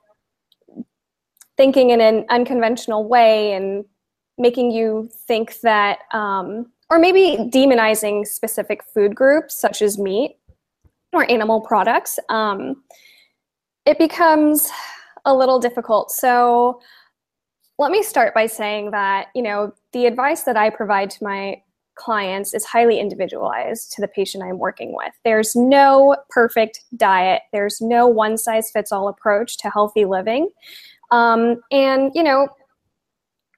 thinking 1.57 1.91
in 1.91 2.01
an 2.01 2.25
unconventional 2.29 3.07
way 3.07 3.53
and 3.53 3.86
making 4.38 4.72
you 4.72 5.10
think 5.27 5.60
that, 5.62 6.00
um, 6.12 6.72
or 6.89 7.00
maybe 7.00 7.38
demonizing 7.51 8.25
specific 8.25 8.83
food 8.83 9.15
groups 9.15 9.60
such 9.60 9.81
as 9.81 9.98
meat 9.98 10.38
or 11.12 11.29
animal 11.29 11.62
products, 11.62 12.19
um, 12.29 12.83
it 13.86 13.98
becomes 13.98 14.69
a 15.25 15.36
little 15.36 15.60
difficult. 15.60 16.12
So 16.12 16.81
let 17.77 17.91
me 17.91 18.03
start 18.03 18.33
by 18.33 18.48
saying 18.48 18.91
that, 18.91 19.27
you 19.36 19.41
know, 19.41 19.74
the 19.93 20.05
advice 20.05 20.43
that 20.43 20.57
I 20.57 20.69
provide 20.69 21.10
to 21.12 21.24
my 21.24 21.62
clients 21.95 22.53
is 22.53 22.65
highly 22.65 23.00
individualized 23.00 23.91
to 23.93 24.01
the 24.01 24.07
patient 24.07 24.43
I'm 24.43 24.57
working 24.57 24.95
with. 24.95 25.13
There's 25.24 25.55
no 25.55 26.15
perfect 26.29 26.81
diet. 26.95 27.43
There's 27.51 27.79
no 27.81 28.07
one 28.07 28.38
size 28.38 28.72
fits 28.72 28.91
all 28.91 29.07
approach 29.07 29.57
to 29.60 29.69
healthy 29.69 30.05
living. 30.05 30.50
Um, 31.13 31.62
and, 31.72 32.12
you 32.15 32.24
know, 32.24 32.50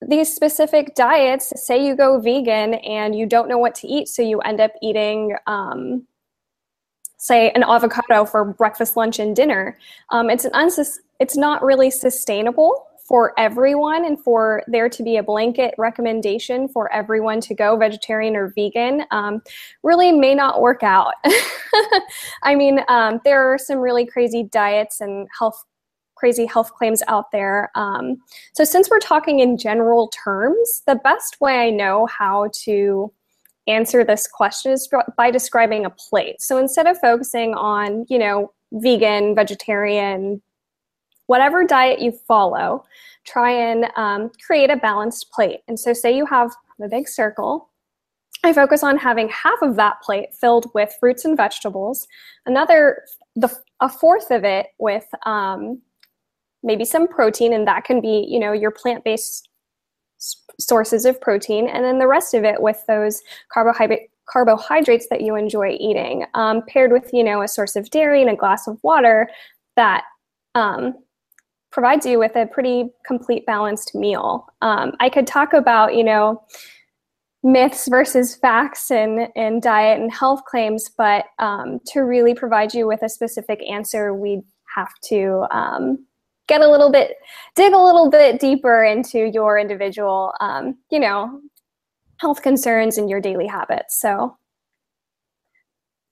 these 0.07 0.33
specific 0.33 0.93
diets, 0.93 1.53
say 1.55 1.83
you 1.83 1.95
go 1.95 2.19
vegan 2.19 2.75
and 2.75 3.15
you 3.15 3.25
don't 3.25 3.47
know 3.47 3.57
what 3.57 3.75
to 3.75 3.87
eat, 3.87 4.09
so 4.09 4.21
you 4.21 4.39
end 4.41 4.59
up 4.59 4.71
eating 4.81 5.35
um, 5.47 6.05
say 7.17 7.51
an 7.51 7.63
avocado 7.63 8.25
for 8.25 8.43
breakfast, 8.43 8.97
lunch, 8.97 9.19
and 9.19 9.35
dinner. 9.35 9.77
Um, 10.11 10.29
it's 10.29 10.43
an 10.43 10.51
unsus- 10.51 10.99
it's 11.21 11.37
not 11.37 11.63
really 11.63 11.89
sustainable 11.89 12.85
for 13.07 13.33
everyone 13.37 14.03
and 14.03 14.21
for 14.21 14.63
there 14.67 14.89
to 14.89 15.01
be 15.01 15.15
a 15.15 15.23
blanket 15.23 15.73
recommendation 15.77 16.67
for 16.67 16.91
everyone 16.91 17.39
to 17.39 17.53
go 17.53 17.77
vegetarian 17.77 18.35
or 18.35 18.51
vegan 18.55 19.05
um, 19.11 19.41
really 19.81 20.11
may 20.11 20.35
not 20.35 20.59
work 20.59 20.83
out. 20.83 21.13
I 22.43 22.55
mean, 22.55 22.81
um, 22.89 23.21
there 23.23 23.53
are 23.53 23.57
some 23.57 23.77
really 23.77 24.05
crazy 24.05 24.43
diets 24.43 24.99
and 24.99 25.27
health 25.37 25.63
crazy 26.15 26.45
health 26.45 26.73
claims 26.73 27.03
out 27.07 27.31
there. 27.31 27.69
Um, 27.75 28.17
so 28.53 28.63
since 28.63 28.89
we're 28.89 28.99
talking 28.99 29.39
in 29.39 29.57
general 29.57 30.09
terms, 30.09 30.81
the 30.87 30.95
best 30.95 31.39
way 31.41 31.67
I 31.67 31.69
know 31.69 32.05
how 32.07 32.49
to 32.63 33.11
answer 33.67 34.03
this 34.03 34.27
question 34.27 34.71
is 34.71 34.89
by 35.17 35.31
describing 35.31 35.85
a 35.85 35.89
plate. 35.89 36.41
So 36.41 36.57
instead 36.57 36.87
of 36.87 36.97
focusing 36.99 37.53
on, 37.55 38.05
you 38.09 38.19
know, 38.19 38.51
vegan, 38.71 39.35
vegetarian, 39.35 40.41
whatever 41.27 41.63
diet 41.63 41.99
you 41.99 42.11
follow, 42.27 42.83
try 43.25 43.51
and 43.51 43.87
um, 43.95 44.31
create 44.45 44.69
a 44.69 44.77
balanced 44.77 45.31
plate. 45.31 45.61
And 45.67 45.79
so, 45.79 45.93
say 45.93 46.15
you 46.15 46.25
have 46.25 46.51
a 46.81 46.87
big 46.87 47.07
circle. 47.07 47.69
I 48.43 48.53
focus 48.53 48.83
on 48.83 48.97
having 48.97 49.29
half 49.29 49.61
of 49.61 49.75
that 49.77 50.01
plate 50.01 50.35
filled 50.39 50.69
with 50.75 50.95
fruits 50.99 51.25
and 51.25 51.35
vegetables, 51.35 52.07
another, 52.45 53.03
the, 53.35 53.49
a 53.79 53.89
fourth 53.89 54.29
of 54.29 54.43
it 54.43 54.67
with 54.77 55.07
um, 55.25 55.81
maybe 56.65 56.83
some 56.83 57.07
protein, 57.07 57.53
and 57.53 57.65
that 57.67 57.85
can 57.85 58.01
be, 58.01 58.25
you 58.27 58.39
know, 58.39 58.51
your 58.51 58.71
plant-based 58.71 59.47
sources 60.59 61.05
of 61.05 61.21
protein, 61.21 61.67
and 61.67 61.85
then 61.85 61.99
the 61.99 62.07
rest 62.07 62.33
of 62.33 62.43
it 62.43 62.61
with 62.61 62.83
those 62.87 63.21
carbohydrate 63.53 64.09
carbohydrates 64.27 65.07
that 65.09 65.21
you 65.21 65.35
enjoy 65.35 65.77
eating, 65.79 66.25
um, 66.33 66.63
paired 66.67 66.91
with 66.91 67.09
you 67.13 67.23
know 67.23 67.41
a 67.41 67.47
source 67.47 67.75
of 67.75 67.89
dairy 67.91 68.21
and 68.21 68.29
a 68.29 68.35
glass 68.35 68.67
of 68.67 68.77
water 68.83 69.29
that 69.75 70.03
um, 70.55 70.95
provides 71.71 72.05
you 72.05 72.17
with 72.17 72.35
a 72.35 72.47
pretty 72.47 72.89
complete 73.05 73.45
balanced 73.45 73.93
meal. 73.93 74.47
Um, 74.61 74.93
I 74.99 75.09
could 75.09 75.27
talk 75.27 75.53
about 75.53 75.95
you 75.95 76.03
know 76.03 76.41
myths 77.43 77.87
versus 77.87 78.35
facts 78.35 78.89
and 78.89 79.29
in 79.35 79.59
diet 79.59 80.01
and 80.01 80.11
health 80.11 80.43
claims, 80.45 80.89
but 80.97 81.25
um, 81.37 81.79
to 81.85 81.99
really 81.99 82.33
provide 82.33 82.73
you 82.73 82.87
with 82.87 83.03
a 83.03 83.09
specific 83.09 83.61
answer, 83.69 84.15
we'd 84.15 84.41
have 84.75 84.93
to 85.03 85.45
um, 85.51 86.05
get 86.47 86.61
a 86.61 86.69
little 86.69 86.91
bit, 86.91 87.17
dig 87.55 87.73
a 87.73 87.77
little 87.77 88.09
bit 88.09 88.39
deeper 88.39 88.83
into 88.83 89.31
your 89.33 89.57
individual, 89.57 90.33
um, 90.39 90.77
you 90.91 90.99
know, 90.99 91.41
health 92.17 92.41
concerns 92.41 92.97
and 92.97 93.09
your 93.09 93.19
daily 93.19 93.47
habits. 93.47 93.99
So 93.99 94.37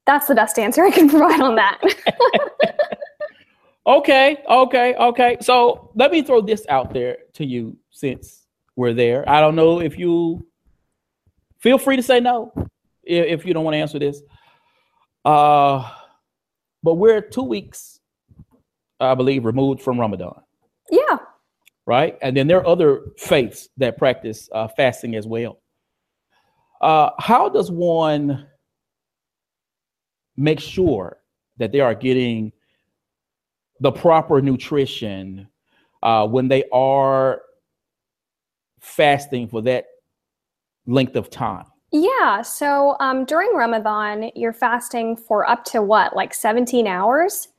that's 0.05 0.27
the 0.27 0.35
best 0.35 0.59
answer 0.59 0.83
I 0.83 0.91
can 0.91 1.09
provide 1.09 1.41
on 1.41 1.55
that. 1.55 1.79
okay, 3.87 4.37
okay, 4.49 4.95
okay. 4.95 5.37
So 5.41 5.91
let 5.95 6.11
me 6.11 6.21
throw 6.21 6.41
this 6.41 6.65
out 6.69 6.93
there 6.93 7.17
to 7.33 7.45
you 7.45 7.77
since 7.91 8.45
we're 8.75 8.93
there. 8.93 9.27
I 9.29 9.39
don't 9.39 9.55
know 9.55 9.79
if 9.79 9.97
you 9.97 10.45
feel 11.59 11.77
free 11.77 11.95
to 11.95 12.03
say 12.03 12.19
no 12.19 12.51
if 13.03 13.45
you 13.45 13.53
don't 13.53 13.63
want 13.63 13.75
to 13.75 13.79
answer 13.79 13.99
this. 13.99 14.21
Uh, 15.23 15.89
but 16.81 16.95
we're 16.95 17.21
two 17.21 17.43
weeks 17.43 17.99
I 19.03 19.15
believe, 19.15 19.45
removed 19.45 19.81
from 19.81 19.99
Ramadan. 19.99 20.39
Yeah. 20.89 21.17
Right. 21.85 22.17
And 22.21 22.35
then 22.35 22.47
there 22.47 22.59
are 22.59 22.67
other 22.67 23.01
faiths 23.17 23.69
that 23.77 23.97
practice 23.97 24.49
uh, 24.53 24.67
fasting 24.69 25.15
as 25.15 25.27
well. 25.27 25.59
Uh, 26.81 27.11
how 27.19 27.49
does 27.49 27.71
one 27.71 28.47
make 30.37 30.59
sure 30.59 31.17
that 31.57 31.71
they 31.71 31.79
are 31.79 31.95
getting 31.95 32.51
the 33.79 33.91
proper 33.91 34.41
nutrition 34.41 35.47
uh, 36.01 36.27
when 36.27 36.47
they 36.47 36.63
are 36.71 37.41
fasting 38.79 39.47
for 39.47 39.61
that 39.61 39.85
length 40.87 41.15
of 41.15 41.29
time? 41.29 41.65
Yeah. 41.91 42.41
So 42.41 42.95
um, 42.99 43.23
during 43.25 43.53
Ramadan, 43.53 44.31
you're 44.35 44.53
fasting 44.53 45.15
for 45.15 45.47
up 45.49 45.63
to 45.65 45.81
what, 45.81 46.15
like 46.15 46.33
17 46.33 46.87
hours? 46.87 47.49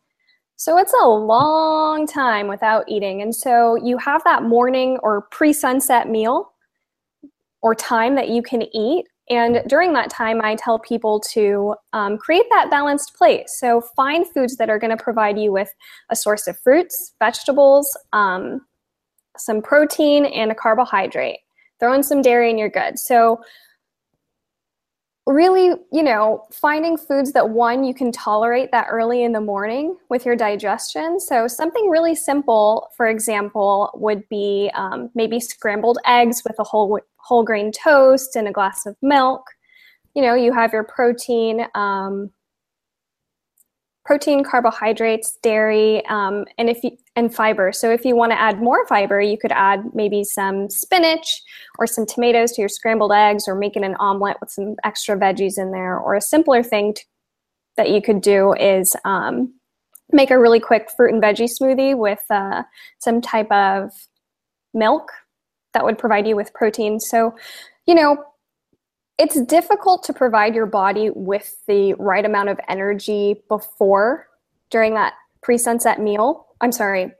So 0.57 0.79
it's 0.79 0.95
a 1.01 1.07
long 1.07 2.07
time 2.07 2.49
without 2.49 2.85
eating. 2.89 3.23
And 3.23 3.35
so 3.35 3.77
you 3.77 3.99
have 3.99 4.23
that 4.25 4.45
morning 4.45 4.99
or 5.03 5.23
pre 5.31 5.53
sunset 5.53 6.09
meal 6.09 6.53
or 7.63 7.75
time 7.75 8.15
that 8.15 8.29
you 8.29 8.43
can 8.43 8.63
eat. 8.75 9.07
And 9.31 9.63
during 9.67 9.95
that 9.95 10.11
time, 10.11 10.41
I 10.43 10.55
tell 10.55 10.79
people 10.79 11.19
to 11.33 11.75
um, 11.95 12.19
create 12.19 12.45
that 12.51 12.71
balanced 12.71 13.15
plate. 13.17 13.49
So 13.49 13.81
find 13.97 14.27
foods 14.33 14.57
that 14.57 14.69
are 14.69 14.79
going 14.79 14.97
to 14.97 15.03
provide 15.03 15.39
you 15.39 15.51
with 15.51 15.73
a 16.11 16.17
source 16.17 16.47
of 16.47 16.59
fruits, 16.59 17.15
vegetables, 17.19 17.89
um, 18.13 18.61
some 19.39 19.63
protein, 19.63 20.27
and 20.27 20.53
a 20.53 20.55
carbohydrate. 20.55 21.39
Throw 21.81 21.95
in 21.95 22.03
some 22.03 22.23
dairy 22.23 22.51
and 22.51 22.59
you're 22.59 22.69
good. 22.69 22.99
So 22.99 23.41
really, 25.27 25.75
you 25.91 26.03
know, 26.03 26.45
finding 26.53 26.97
foods 26.97 27.33
that 27.33 27.49
one 27.49 27.85
you 27.85 27.95
can 27.95 28.13
tolerate 28.13 28.71
that 28.73 28.87
early 28.91 29.23
in 29.23 29.33
the 29.33 29.41
morning 29.41 29.97
with 30.11 30.27
your 30.27 30.37
digestion. 30.37 31.19
So, 31.19 31.49
something 31.49 31.89
really 31.89 32.15
simple, 32.15 32.89
for 32.97 33.07
example, 33.07 33.91
would 33.95 34.29
be 34.29 34.71
um, 34.75 35.11
maybe 35.15 35.41
scrambled 35.41 35.99
eggs 36.07 36.43
with 36.45 36.57
a 36.59 36.65
whole 36.65 37.01
whole 37.17 37.45
grain 37.45 37.73
toast 37.73 38.37
and 38.37 38.49
a 38.49 38.53
glass 38.53 38.85
of 38.87 38.97
milk. 39.01 39.47
You 40.15 40.23
know, 40.23 40.35
you 40.35 40.53
have 40.53 40.73
your 40.73 40.85
protein. 40.85 41.67
Um, 41.75 42.31
protein, 44.05 44.45
carbohydrates, 44.45 45.39
dairy, 45.43 46.05
um, 46.07 46.45
and 46.59 46.69
if 46.69 46.85
you, 46.85 46.91
and 47.17 47.35
fiber. 47.35 47.73
So 47.73 47.91
if 47.91 48.05
you 48.05 48.15
want 48.15 48.33
to 48.33 48.41
add 48.41 48.61
more 48.61 48.87
fiber, 48.87 49.21
you 49.21 49.39
could 49.39 49.53
add 49.53 49.95
maybe 49.95 50.25
some 50.25 50.69
spinach 50.69 51.43
or 51.79 51.87
some 51.87 52.05
tomatoes 52.05 52.53
to 52.53 52.63
your 52.63 52.69
scrambled 52.69 53.13
eggs, 53.13 53.49
or 53.49 53.55
making 53.55 53.85
an 53.85 53.95
omelet 53.97 54.37
with 54.41 54.51
some 54.51 54.77
extra 54.85 55.17
veggies 55.17 55.57
in 55.57 55.71
there. 55.71 55.99
Or 55.99 56.15
a 56.15 56.21
simpler 56.21 56.63
thing, 56.63 56.95
to, 56.95 57.05
that 57.77 57.91
you 57.91 58.03
could 58.03 58.21
do 58.21 58.53
is 58.55 58.95
um, 59.05 59.55
make 60.13 60.31
a 60.31 60.39
really 60.39 60.61
quick 60.61 60.91
fruit 60.97 61.13
and 61.13 61.23
veggie 61.23 61.51
smoothie 61.51 61.97
with 61.97 62.23
uh, 62.31 62.63
some 62.99 63.21
type 63.21 63.51
of 63.51 63.91
milk 64.75 65.11
that 65.73 65.85
would 65.85 65.99
provide 65.99 66.27
you 66.27 66.37
with 66.37 66.53
protein. 66.53 67.01
So, 67.01 67.35
you 67.87 67.95
know, 67.95 68.23
it's 69.19 69.41
difficult 69.43 70.03
to 70.05 70.13
provide 70.13 70.55
your 70.55 70.67
body 70.67 71.11
with 71.15 71.57
the 71.67 71.95
right 71.95 72.25
amount 72.25 72.49
of 72.49 72.59
energy 72.69 73.43
before 73.49 74.27
during 74.71 74.95
that 74.95 75.15
pre-sunset 75.43 76.01
meal. 76.01 76.47
I'm 76.61 76.73
sorry, 76.73 77.13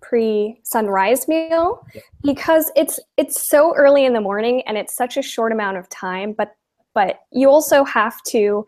pre-sunrise 0.00 1.26
meal 1.26 1.84
because 2.22 2.70
it's 2.76 3.00
it's 3.16 3.48
so 3.48 3.74
early 3.74 4.04
in 4.04 4.12
the 4.12 4.20
morning 4.20 4.62
and 4.66 4.76
it's 4.78 4.94
such 4.94 5.16
a 5.16 5.22
short 5.22 5.52
amount 5.52 5.76
of 5.76 5.88
time, 5.88 6.32
but 6.32 6.54
but 6.94 7.20
you 7.32 7.48
also 7.48 7.84
have 7.84 8.22
to 8.24 8.66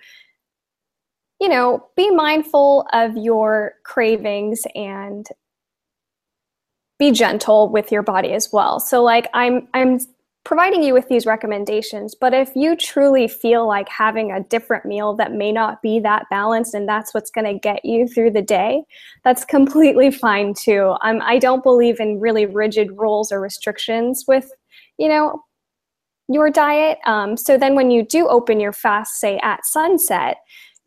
you 1.40 1.48
know, 1.48 1.86
be 1.96 2.10
mindful 2.10 2.86
of 2.92 3.16
your 3.16 3.74
cravings 3.82 4.62
and 4.74 5.26
be 6.98 7.10
gentle 7.10 7.70
with 7.70 7.90
your 7.90 8.02
body 8.02 8.32
as 8.32 8.50
well. 8.52 8.78
So 8.78 9.02
like 9.02 9.28
I'm 9.32 9.66
I'm 9.72 9.98
providing 10.44 10.82
you 10.82 10.94
with 10.94 11.08
these 11.08 11.26
recommendations, 11.26 12.14
but 12.14 12.32
if 12.32 12.50
you 12.56 12.74
truly 12.76 13.28
feel 13.28 13.66
like 13.66 13.88
having 13.88 14.32
a 14.32 14.42
different 14.44 14.86
meal 14.86 15.14
that 15.14 15.32
may 15.32 15.52
not 15.52 15.82
be 15.82 16.00
that 16.00 16.26
balanced 16.30 16.74
and 16.74 16.88
that's 16.88 17.12
what's 17.12 17.30
going 17.30 17.44
to 17.44 17.58
get 17.58 17.84
you 17.84 18.08
through 18.08 18.30
the 18.30 18.42
day, 18.42 18.82
that's 19.22 19.44
completely 19.44 20.10
fine 20.10 20.54
too. 20.54 20.94
Um, 21.02 21.20
I 21.22 21.38
don't 21.38 21.62
believe 21.62 22.00
in 22.00 22.20
really 22.20 22.46
rigid 22.46 22.90
rules 22.96 23.30
or 23.30 23.40
restrictions 23.40 24.24
with, 24.26 24.50
you 24.98 25.08
know, 25.08 25.42
your 26.28 26.48
diet. 26.50 26.98
Um, 27.04 27.36
so 27.36 27.58
then 27.58 27.74
when 27.74 27.90
you 27.90 28.04
do 28.04 28.28
open 28.28 28.60
your 28.60 28.72
fast, 28.72 29.20
say 29.20 29.38
at 29.42 29.66
sunset, 29.66 30.38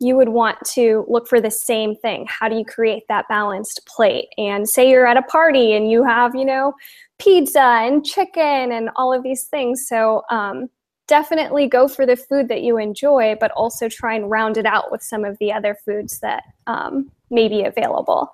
you 0.04 0.16
would 0.16 0.28
want 0.28 0.58
to 0.74 1.06
look 1.08 1.26
for 1.26 1.40
the 1.40 1.50
same 1.50 1.96
thing. 1.96 2.26
How 2.28 2.48
do 2.48 2.56
you 2.56 2.64
create 2.64 3.04
that 3.08 3.26
balanced 3.28 3.80
plate? 3.86 4.28
And 4.36 4.68
say 4.68 4.90
you're 4.90 5.06
at 5.06 5.16
a 5.16 5.22
party 5.22 5.72
and 5.72 5.90
you 5.90 6.04
have, 6.04 6.34
you 6.34 6.44
know, 6.44 6.74
pizza 7.18 7.62
and 7.62 8.04
chicken 8.04 8.70
and 8.70 8.90
all 8.96 9.14
of 9.14 9.22
these 9.22 9.44
things. 9.44 9.86
So 9.88 10.22
um, 10.30 10.68
definitely 11.08 11.68
go 11.68 11.88
for 11.88 12.04
the 12.04 12.16
food 12.16 12.48
that 12.48 12.62
you 12.62 12.76
enjoy, 12.76 13.36
but 13.40 13.50
also 13.52 13.88
try 13.88 14.14
and 14.14 14.30
round 14.30 14.58
it 14.58 14.66
out 14.66 14.92
with 14.92 15.02
some 15.02 15.24
of 15.24 15.38
the 15.38 15.50
other 15.50 15.74
foods 15.86 16.20
that 16.20 16.42
um, 16.66 17.10
may 17.30 17.48
be 17.48 17.62
available. 17.62 18.28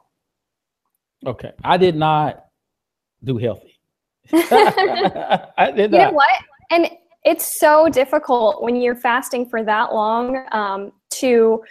Okay. 1.24 1.52
I 1.62 1.76
did 1.76 1.94
not 1.94 2.46
do 3.22 3.36
healthy. 3.36 3.78
I 4.32 5.72
did 5.76 5.92
not. 5.92 5.98
You 5.98 6.04
know 6.06 6.12
what? 6.12 6.30
And 6.70 6.88
it's 7.24 7.58
so 7.58 7.88
difficult 7.88 8.62
when 8.62 8.76
you're 8.76 8.94
fasting 8.94 9.48
for 9.48 9.62
that 9.62 9.92
long 9.92 10.44
um, 10.52 10.92
to 11.10 11.62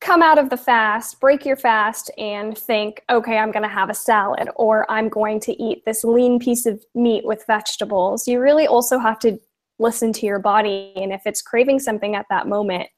come 0.00 0.22
out 0.22 0.38
of 0.38 0.48
the 0.48 0.56
fast, 0.56 1.18
break 1.20 1.44
your 1.44 1.56
fast, 1.56 2.10
and 2.18 2.56
think, 2.56 3.02
okay, 3.10 3.36
I'm 3.36 3.50
going 3.50 3.64
to 3.64 3.68
have 3.68 3.90
a 3.90 3.94
salad 3.94 4.48
or 4.54 4.88
I'm 4.90 5.08
going 5.08 5.40
to 5.40 5.62
eat 5.62 5.84
this 5.84 6.04
lean 6.04 6.38
piece 6.38 6.66
of 6.66 6.82
meat 6.94 7.24
with 7.24 7.44
vegetables. 7.46 8.28
You 8.28 8.40
really 8.40 8.66
also 8.66 8.98
have 8.98 9.18
to 9.20 9.38
listen 9.80 10.12
to 10.12 10.26
your 10.26 10.38
body. 10.38 10.92
And 10.96 11.12
if 11.12 11.22
it's 11.26 11.42
craving 11.42 11.80
something 11.80 12.14
at 12.14 12.26
that 12.30 12.46
moment, 12.46 12.88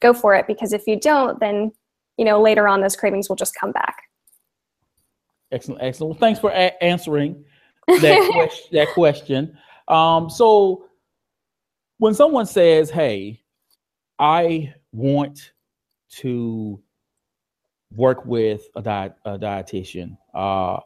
go 0.00 0.14
for 0.14 0.34
it. 0.34 0.46
Because 0.46 0.72
if 0.72 0.86
you 0.86 0.98
don't, 0.98 1.38
then, 1.38 1.70
you 2.16 2.24
know, 2.24 2.40
later 2.40 2.66
on, 2.66 2.80
those 2.80 2.96
cravings 2.96 3.28
will 3.28 3.36
just 3.36 3.54
come 3.54 3.72
back. 3.72 3.96
Excellent. 5.52 5.82
Excellent. 5.82 6.10
Well, 6.10 6.18
thanks 6.18 6.40
for 6.40 6.50
a- 6.50 6.82
answering 6.82 7.44
that, 7.88 8.00
que- 8.62 8.78
that 8.78 8.88
question. 8.94 9.58
Um, 9.88 10.30
so 10.30 10.84
when 11.98 12.14
someone 12.14 12.46
says, 12.46 12.90
hey, 12.90 13.42
I 14.18 14.74
want 14.92 15.52
to 16.10 16.80
work 17.94 18.24
with 18.24 18.68
a, 18.76 18.82
diet, 18.82 19.14
a 19.24 19.38
dietitian. 19.38 20.16
Uh, 20.34 20.80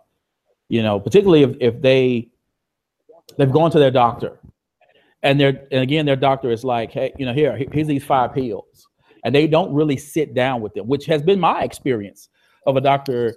you 0.68 0.82
know, 0.82 1.00
particularly 1.00 1.42
if, 1.42 1.56
if 1.60 1.82
they 1.82 2.28
they've 3.36 3.52
gone 3.52 3.70
to 3.70 3.78
their 3.78 3.90
doctor, 3.90 4.38
and 5.22 5.38
they're 5.38 5.66
and 5.70 5.82
again 5.82 6.06
their 6.06 6.16
doctor 6.16 6.50
is 6.50 6.64
like, 6.64 6.92
hey, 6.92 7.12
you 7.18 7.26
know, 7.26 7.34
here 7.34 7.56
here's 7.72 7.86
these 7.86 8.04
five 8.04 8.32
pills, 8.34 8.88
and 9.24 9.34
they 9.34 9.46
don't 9.46 9.72
really 9.72 9.96
sit 9.96 10.34
down 10.34 10.60
with 10.60 10.74
them, 10.74 10.86
which 10.86 11.06
has 11.06 11.22
been 11.22 11.40
my 11.40 11.62
experience 11.62 12.28
of 12.66 12.76
a 12.76 12.80
doctor. 12.80 13.34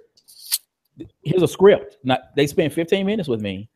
Here's 1.22 1.42
a 1.42 1.48
script. 1.48 1.98
Not 2.04 2.34
they 2.36 2.46
spend 2.46 2.72
15 2.72 3.04
minutes 3.04 3.28
with 3.28 3.42
me, 3.42 3.68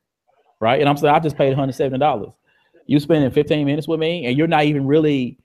right? 0.61 0.81
And 0.81 0.89
I'm 0.89 0.97
saying 0.97 1.15
I 1.15 1.19
just 1.19 1.37
paid 1.37 1.49
170 1.49 1.99
dollars. 1.99 2.33
You 2.87 3.01
spending 3.01 3.31
15 3.31 3.67
minutes 3.67 3.89
with 3.89 4.01
me, 4.01 4.27
and 4.27 4.37
you're 4.37 4.47
not 4.47 4.65
even 4.65 4.87
really 4.87 5.39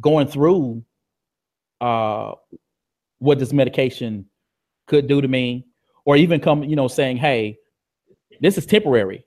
going 0.00 0.26
through 0.26 0.84
uh, 1.80 2.32
what 3.18 3.38
this 3.38 3.52
medication 3.52 4.26
could 4.86 5.06
do 5.06 5.20
to 5.20 5.28
me, 5.28 5.66
or 6.04 6.16
even 6.16 6.40
come, 6.40 6.64
you 6.64 6.76
know, 6.76 6.88
saying, 6.88 7.16
"Hey, 7.16 7.58
this 8.40 8.56
is 8.56 8.66
temporary. 8.66 9.24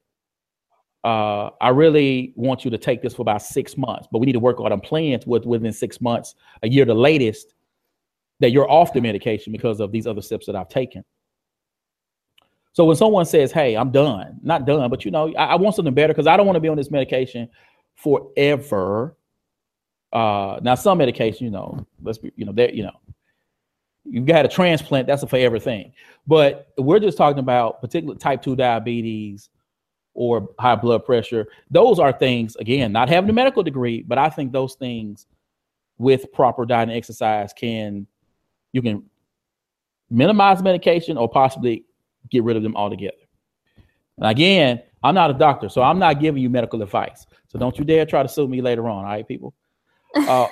Uh, 1.04 1.52
I 1.62 1.70
really 1.70 2.34
want 2.36 2.66
you 2.66 2.72
to 2.72 2.78
take 2.78 3.02
this 3.02 3.14
for 3.14 3.22
about 3.22 3.42
six 3.42 3.78
months, 3.78 4.08
but 4.12 4.20
we 4.20 4.26
need 4.26 4.34
to 4.34 4.40
work 4.40 4.60
on 4.60 4.72
a 4.72 4.78
plan 4.78 5.20
with 5.28 5.46
within 5.46 5.72
six 5.72 6.02
months, 6.02 6.34
a 6.64 6.70
year, 6.70 6.86
the 6.86 6.96
latest, 6.96 7.54
that 8.40 8.52
you're 8.52 8.70
off 8.70 8.94
the 8.94 9.02
medication 9.02 9.52
because 9.52 9.80
of 9.80 9.92
these 9.92 10.08
other 10.08 10.22
steps 10.22 10.46
that 10.46 10.56
I've 10.56 10.70
taken." 10.70 11.04
So 12.76 12.84
when 12.84 12.98
someone 12.98 13.26
says, 13.26 13.54
"Hey, 13.54 13.78
I'm 13.78 13.90
done," 13.90 14.38
not 14.44 14.66
done, 14.66 14.90
but 14.90 15.06
you 15.06 15.12
know, 15.12 15.34
I, 15.38 15.46
I 15.46 15.56
want 15.56 15.78
something 15.78 15.94
better 15.94 16.12
because 16.12 16.28
I 16.28 16.36
don't 16.36 16.46
want 16.46 16.58
to 16.58 16.60
be 16.60 16.68
on 16.68 16.76
this 16.76 16.92
medication 16.92 17.48
forever. 17.96 19.16
Uh, 20.12 20.60
now, 20.62 20.76
some 20.76 20.98
medication, 20.98 21.46
you 21.46 21.52
know, 21.52 21.88
let's 22.04 22.18
be, 22.18 22.34
you 22.36 22.46
know, 22.46 22.52
that 22.52 22.74
you 22.74 22.84
know, 22.84 23.00
you've 24.04 24.26
got 24.26 24.44
a 24.44 24.50
transplant, 24.50 25.08
that's 25.08 25.24
a 25.24 25.28
forever 25.28 25.58
thing. 25.58 25.94
But 26.28 26.74
we're 26.78 27.00
just 27.00 27.18
talking 27.18 27.40
about 27.40 27.80
particular 27.80 28.14
type 28.16 28.42
two 28.42 28.58
diabetes 28.58 29.50
or 30.14 30.50
high 30.60 30.76
blood 30.76 31.06
pressure. 31.06 31.48
Those 31.72 31.98
are 31.98 32.12
things, 32.12 32.58
again, 32.58 32.92
not 32.92 33.08
having 33.08 33.30
a 33.30 33.34
medical 33.34 33.64
degree, 33.64 34.02
but 34.02 34.18
I 34.18 34.28
think 34.28 34.52
those 34.52 34.76
things 34.76 35.28
with 35.98 36.30
proper 36.34 36.66
diet 36.66 36.90
and 36.90 36.98
exercise 36.98 37.54
can 37.54 38.06
you 38.74 38.82
can 38.82 39.02
minimize 40.10 40.62
medication 40.62 41.18
or 41.18 41.30
possibly 41.30 41.86
get 42.30 42.44
rid 42.44 42.58
of 42.58 42.64
them 42.64 42.76
altogether. 42.76 43.18
And 44.18 44.28
again, 44.28 44.82
I'm 45.04 45.16
not 45.16 45.30
a 45.30 45.34
doctor, 45.34 45.70
so 45.70 45.82
I'm 45.82 46.00
not 46.00 46.20
giving 46.20 46.42
you 46.42 46.50
medical 46.50 46.82
advice. 46.82 47.26
So 47.48 47.60
don't 47.60 47.78
you 47.78 47.86
dare 47.86 48.06
try 48.06 48.24
to 48.24 48.30
sue 48.30 48.48
me 48.48 48.62
later 48.62 48.90
on, 48.90 49.06
all 49.06 49.12
right, 49.12 49.28
people? 49.28 49.54
Uh, 50.16 50.48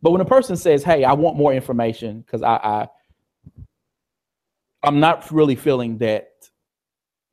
but 0.00 0.12
when 0.12 0.22
a 0.22 0.24
person 0.24 0.56
says, 0.56 0.82
"Hey, 0.82 1.04
I 1.04 1.12
want 1.12 1.36
more 1.36 1.52
information," 1.52 2.22
because 2.22 2.42
I, 2.42 2.54
I 2.56 2.88
I'm 4.82 4.98
not 4.98 5.30
really 5.30 5.56
feeling 5.56 5.98
that 5.98 6.28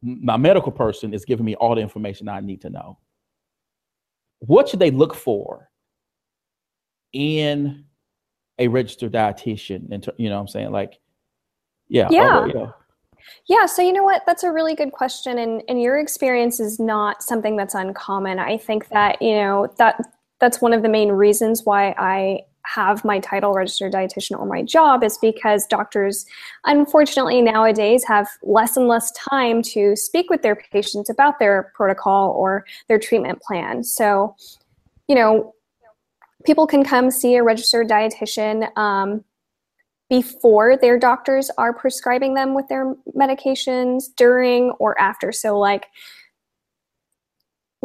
my 0.02 0.38
medical 0.38 0.72
person 0.72 1.14
is 1.14 1.26
giving 1.26 1.46
me 1.46 1.56
all 1.56 1.76
the 1.76 1.82
information 1.82 2.28
I 2.28 2.40
need 2.40 2.62
to 2.62 2.70
know. 2.70 2.98
What 4.40 4.70
should 4.70 4.80
they 4.80 4.92
look 4.92 5.16
for 5.16 5.70
in 7.14 7.86
a 8.60 8.68
registered 8.68 9.14
dietitian? 9.14 9.92
And 9.92 10.06
you 10.18 10.30
know, 10.30 10.36
what 10.36 10.42
I'm 10.42 10.48
saying 10.48 10.72
like, 10.72 11.00
yeah, 11.88 12.08
yeah. 12.12 12.48
yeah. 12.54 12.72
Yeah, 13.48 13.66
so 13.66 13.82
you 13.82 13.94
know 13.94 14.04
what? 14.04 14.24
That's 14.26 14.44
a 14.44 14.52
really 14.52 14.76
good 14.76 14.92
question, 14.92 15.38
and 15.38 15.62
and 15.68 15.82
your 15.82 16.00
experience 16.00 16.60
is 16.60 16.80
not 16.80 17.24
something 17.24 17.56
that's 17.56 17.76
uncommon. 17.76 18.40
I 18.40 18.58
think 18.58 18.90
that 18.90 19.22
you 19.22 19.36
know 19.36 19.74
that 19.78 20.02
that's 20.40 20.62
one 20.62 20.74
of 20.74 20.82
the 20.82 20.90
main 20.90 21.10
reasons 21.10 21.64
why 21.66 21.96
I 21.98 22.42
have 22.66 23.06
my 23.06 23.20
title 23.20 23.54
registered 23.54 23.94
dietitian 23.94 24.40
or 24.40 24.46
my 24.46 24.64
job 24.64 25.04
is 25.04 25.18
because 25.20 25.68
doctors 25.68 26.26
unfortunately 26.66 27.42
nowadays 27.42 28.04
have 28.08 28.28
less 28.42 28.76
and 28.76 28.88
less 28.88 29.12
time 29.12 29.62
to 29.62 29.96
speak 29.96 30.30
with 30.30 30.42
their 30.42 30.56
patients 30.56 31.10
about 31.10 31.38
their 31.40 31.72
protocol 31.76 32.32
or 32.32 32.66
their 32.88 32.98
treatment 32.98 33.40
plan 33.42 33.84
so 33.84 34.36
you 35.08 35.16
know 35.16 35.54
people 36.44 36.66
can 36.66 36.84
come 36.84 37.12
see 37.12 37.36
a 37.36 37.44
registered 37.44 37.88
dietitian 37.88 38.76
um, 38.78 39.24
before 40.10 40.78
their 40.78 41.00
doctors 41.00 41.50
are 41.58 41.74
prescribing 41.74 42.34
them 42.34 42.54
with 42.54 42.68
their 42.68 42.96
medications 43.16 44.06
during 44.16 44.72
or 44.80 45.00
after. 45.00 45.32
So 45.32 45.58
like 45.58 45.88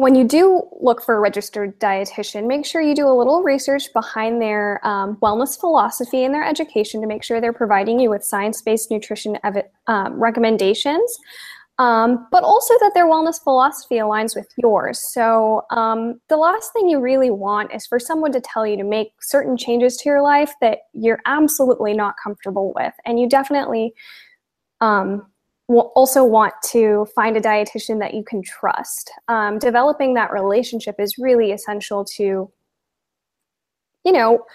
when 0.01 0.15
you 0.15 0.23
do 0.23 0.63
look 0.81 1.03
for 1.03 1.15
a 1.15 1.19
registered 1.19 1.79
dietitian, 1.79 2.47
make 2.47 2.65
sure 2.65 2.81
you 2.81 2.95
do 2.95 3.07
a 3.07 3.13
little 3.13 3.43
research 3.43 3.93
behind 3.93 4.41
their 4.41 4.79
um, 4.83 5.15
wellness 5.17 5.59
philosophy 5.59 6.23
and 6.23 6.33
their 6.33 6.43
education 6.43 7.01
to 7.01 7.07
make 7.07 7.23
sure 7.23 7.39
they're 7.39 7.53
providing 7.53 7.99
you 7.99 8.09
with 8.09 8.23
science 8.23 8.63
based 8.63 8.89
nutrition 8.89 9.37
ev- 9.43 9.69
um, 9.85 10.13
recommendations, 10.19 11.17
um, 11.81 12.27
but 12.29 12.43
also 12.43 12.75
that 12.79 12.91
their 12.93 13.07
wellness 13.07 13.41
philosophy 13.41 13.95
aligns 13.95 14.35
with 14.35 14.47
yours. 14.55 15.01
So, 15.11 15.63
um, 15.71 16.21
the 16.29 16.37
last 16.37 16.71
thing 16.73 16.87
you 16.87 16.99
really 16.99 17.31
want 17.31 17.73
is 17.73 17.87
for 17.87 17.99
someone 17.99 18.31
to 18.33 18.39
tell 18.39 18.67
you 18.67 18.77
to 18.77 18.83
make 18.83 19.13
certain 19.19 19.57
changes 19.57 19.97
to 19.97 20.09
your 20.09 20.21
life 20.21 20.53
that 20.61 20.81
you're 20.93 21.21
absolutely 21.25 21.95
not 21.95 22.13
comfortable 22.23 22.71
with. 22.75 22.93
And 23.03 23.19
you 23.19 23.27
definitely 23.27 23.95
um, 24.79 25.25
will 25.67 25.91
also 25.95 26.23
want 26.23 26.53
to 26.65 27.07
find 27.15 27.35
a 27.35 27.41
dietitian 27.41 27.97
that 27.97 28.13
you 28.13 28.23
can 28.23 28.43
trust. 28.43 29.09
Um, 29.27 29.57
developing 29.57 30.13
that 30.13 30.31
relationship 30.31 30.97
is 30.99 31.17
really 31.17 31.51
essential 31.51 32.05
to, 32.17 32.51
you 34.05 34.11
know, 34.11 34.45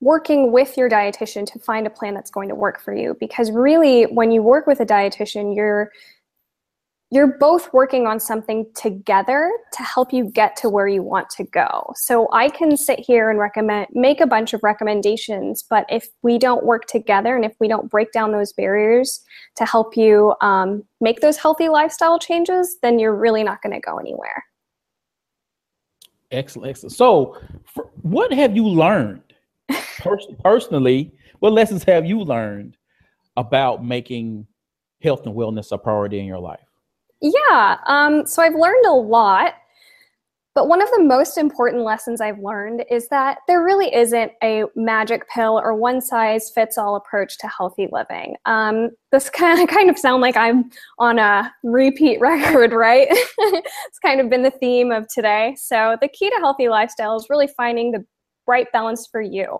working 0.00 0.52
with 0.52 0.76
your 0.76 0.90
dietitian 0.90 1.50
to 1.50 1.58
find 1.58 1.86
a 1.86 1.90
plan 1.90 2.12
that's 2.12 2.30
going 2.30 2.50
to 2.50 2.54
work 2.54 2.82
for 2.82 2.94
you 2.94 3.16
because 3.18 3.50
really 3.50 4.02
when 4.04 4.30
you 4.30 4.42
work 4.42 4.66
with 4.66 4.80
a 4.80 4.84
dietitian 4.84 5.56
you're 5.56 5.90
you're 7.10 7.38
both 7.38 7.72
working 7.72 8.06
on 8.06 8.18
something 8.18 8.66
together 8.74 9.50
to 9.72 9.82
help 9.82 10.12
you 10.12 10.28
get 10.28 10.56
to 10.56 10.68
where 10.68 10.88
you 10.88 11.04
want 11.04 11.30
to 11.30 11.44
go. 11.44 11.92
So 11.94 12.28
I 12.32 12.48
can 12.48 12.76
sit 12.76 12.98
here 12.98 13.30
and 13.30 13.38
recommend 13.38 13.86
make 13.92 14.20
a 14.20 14.26
bunch 14.26 14.52
of 14.52 14.62
recommendations, 14.64 15.62
but 15.62 15.86
if 15.88 16.08
we 16.22 16.36
don't 16.36 16.64
work 16.64 16.86
together 16.86 17.36
and 17.36 17.44
if 17.44 17.54
we 17.60 17.68
don't 17.68 17.88
break 17.88 18.10
down 18.10 18.32
those 18.32 18.52
barriers 18.52 19.22
to 19.54 19.64
help 19.64 19.96
you 19.96 20.34
um, 20.40 20.82
make 21.00 21.20
those 21.20 21.36
healthy 21.36 21.68
lifestyle 21.68 22.18
changes, 22.18 22.76
then 22.82 22.98
you're 22.98 23.14
really 23.14 23.44
not 23.44 23.62
going 23.62 23.74
to 23.74 23.80
go 23.80 23.98
anywhere. 23.98 24.44
Excellent, 26.32 26.70
excellent. 26.70 26.92
So, 26.92 27.38
what 28.02 28.32
have 28.32 28.56
you 28.56 28.66
learned 28.66 29.22
pers- 29.98 30.26
personally? 30.42 31.12
What 31.38 31.52
lessons 31.52 31.84
have 31.84 32.04
you 32.04 32.18
learned 32.20 32.76
about 33.36 33.84
making 33.84 34.48
health 35.02 35.24
and 35.24 35.36
wellness 35.36 35.70
a 35.70 35.78
priority 35.78 36.18
in 36.18 36.26
your 36.26 36.40
life? 36.40 36.65
Yeah, 37.26 37.78
um, 37.86 38.26
so 38.26 38.42
I've 38.42 38.54
learned 38.54 38.86
a 38.86 38.92
lot, 38.92 39.54
but 40.54 40.68
one 40.68 40.80
of 40.80 40.88
the 40.90 41.02
most 41.02 41.36
important 41.38 41.82
lessons 41.82 42.20
I've 42.20 42.38
learned 42.38 42.84
is 42.88 43.08
that 43.08 43.38
there 43.48 43.64
really 43.64 43.92
isn't 43.92 44.32
a 44.44 44.64
magic 44.76 45.28
pill 45.28 45.58
or 45.58 45.74
one 45.74 46.00
size 46.00 46.50
fits 46.54 46.78
all 46.78 46.94
approach 46.94 47.36
to 47.38 47.48
healthy 47.48 47.88
living. 47.90 48.36
Um, 48.46 48.90
this 49.10 49.28
kind 49.42 49.60
of 49.60 49.68
kind 49.68 49.90
of 49.90 49.98
sound 49.98 50.22
like 50.22 50.36
I'm 50.36 50.70
on 50.98 51.18
a 51.18 51.52
repeat 51.64 52.20
record, 52.20 52.72
right? 52.72 53.08
it's 53.10 53.98
kind 53.98 54.20
of 54.20 54.30
been 54.30 54.42
the 54.42 54.50
theme 54.50 54.92
of 54.92 55.08
today. 55.08 55.56
So 55.58 55.96
the 56.00 56.08
key 56.08 56.30
to 56.30 56.36
healthy 56.36 56.68
lifestyle 56.68 57.16
is 57.16 57.26
really 57.28 57.48
finding 57.48 57.90
the 57.90 58.04
right 58.46 58.70
balance 58.72 59.08
for 59.10 59.20
you. 59.20 59.58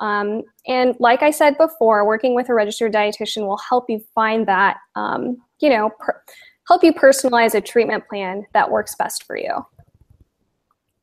Um, 0.00 0.42
and 0.66 0.96
like 0.98 1.22
I 1.22 1.30
said 1.30 1.56
before, 1.56 2.04
working 2.04 2.34
with 2.34 2.48
a 2.48 2.54
registered 2.54 2.92
dietitian 2.92 3.46
will 3.46 3.60
help 3.68 3.84
you 3.88 4.00
find 4.14 4.48
that, 4.48 4.78
um, 4.96 5.36
you 5.60 5.70
know, 5.70 5.90
per- 6.00 6.20
help 6.68 6.82
you 6.82 6.92
personalize 6.92 7.54
a 7.54 7.60
treatment 7.60 8.06
plan 8.08 8.44
that 8.52 8.70
works 8.70 8.94
best 8.94 9.24
for 9.24 9.36
you. 9.36 9.64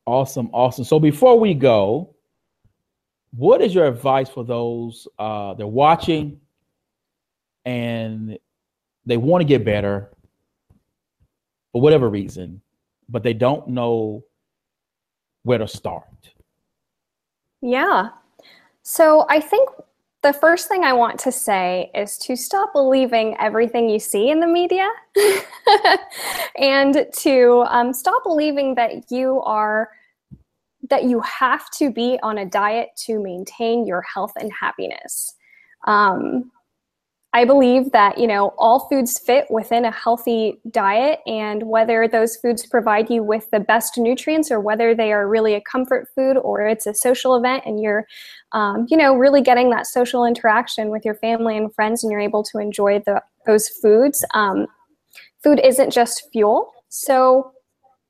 Awesome, 0.06 0.50
awesome. 0.52 0.84
So 0.84 1.00
before 1.00 1.40
we 1.40 1.54
go, 1.54 2.16
what 3.34 3.62
is 3.62 3.74
your 3.74 3.86
advice 3.86 4.30
for 4.30 4.44
those 4.44 5.08
uh, 5.20 5.54
they're 5.54 5.68
watching 5.68 6.40
and 7.66 8.38
they 9.06 9.18
want 9.18 9.42
to 9.42 9.46
get 9.46 9.64
better 9.64 10.12
for 11.72 11.82
whatever 11.82 12.10
reason, 12.10 12.62
but 13.08 13.24
they 13.24 13.34
don't 13.34 13.68
know 13.68 14.24
where 15.44 15.60
to 15.60 15.68
start? 15.68 16.34
Yeah. 17.62 18.10
So 18.82 19.26
I 19.30 19.40
think 19.40 19.70
the 20.24 20.34
first 20.34 20.68
thing 20.68 20.84
I 20.84 20.94
want 20.94 21.20
to 21.22 21.32
say 21.32 21.90
is 21.96 22.18
to 22.20 22.36
stop 22.36 22.74
believing 22.74 23.36
everything 23.40 23.90
you 23.90 24.00
see 24.00 24.30
in 24.30 24.40
the 24.40 24.48
media 24.48 24.88
and 26.58 27.08
to 27.20 27.66
um, 27.68 27.92
stop 27.94 28.24
believing 28.24 28.76
that 28.76 29.12
you 29.12 29.42
are 29.42 29.90
that 30.90 31.06
you 31.06 31.22
have 31.22 31.70
to 31.72 31.92
be 31.92 32.20
on 32.22 32.40
a 32.40 32.46
diet 32.46 32.90
to 32.98 33.22
maintain 33.22 33.86
your 33.86 34.02
health 34.02 34.34
and 34.40 34.52
happiness. 34.52 35.36
Um, 35.88 36.52
I 37.34 37.46
believe 37.46 37.94
that, 37.94 38.18
you 38.18 38.28
know, 38.28 38.54
all 38.58 38.90
foods 38.90 39.18
fit 39.18 39.46
within 39.50 39.86
a 39.86 39.92
healthy 39.92 40.60
diet 40.70 41.20
and 41.26 41.64
whether 41.64 42.06
those 42.06 42.36
foods 42.36 42.66
provide 42.66 43.10
you 43.10 43.24
with 43.24 43.50
the 43.52 43.62
best 43.62 43.98
nutrients 43.98 44.52
or 44.52 44.60
whether 44.60 44.94
they 44.94 45.14
are 45.14 45.30
really 45.30 45.54
a 45.54 45.62
comfort 45.62 46.10
food 46.14 46.36
or 46.36 46.68
it's 46.68 46.86
a 46.86 46.94
social 46.94 47.36
event 47.36 47.64
and 47.66 47.80
you're, 47.80 48.06
um, 48.52 48.86
you 48.90 48.98
know, 48.98 49.16
really 49.16 49.42
getting 49.42 49.70
that 49.70 49.88
social 49.88 50.26
interaction 50.26 50.90
with 50.90 51.06
your 51.06 51.16
family 51.16 51.56
and 51.56 51.74
friends 51.74 52.04
and 52.04 52.12
you're 52.12 52.20
able 52.20 52.44
to 52.44 52.58
enjoy 52.58 53.00
the, 53.06 53.22
those 53.46 53.70
foods. 53.70 54.26
Um, 54.34 54.68
food 55.42 55.62
isn't 55.64 55.92
just 55.92 56.28
fuel. 56.34 56.74
So 56.90 57.54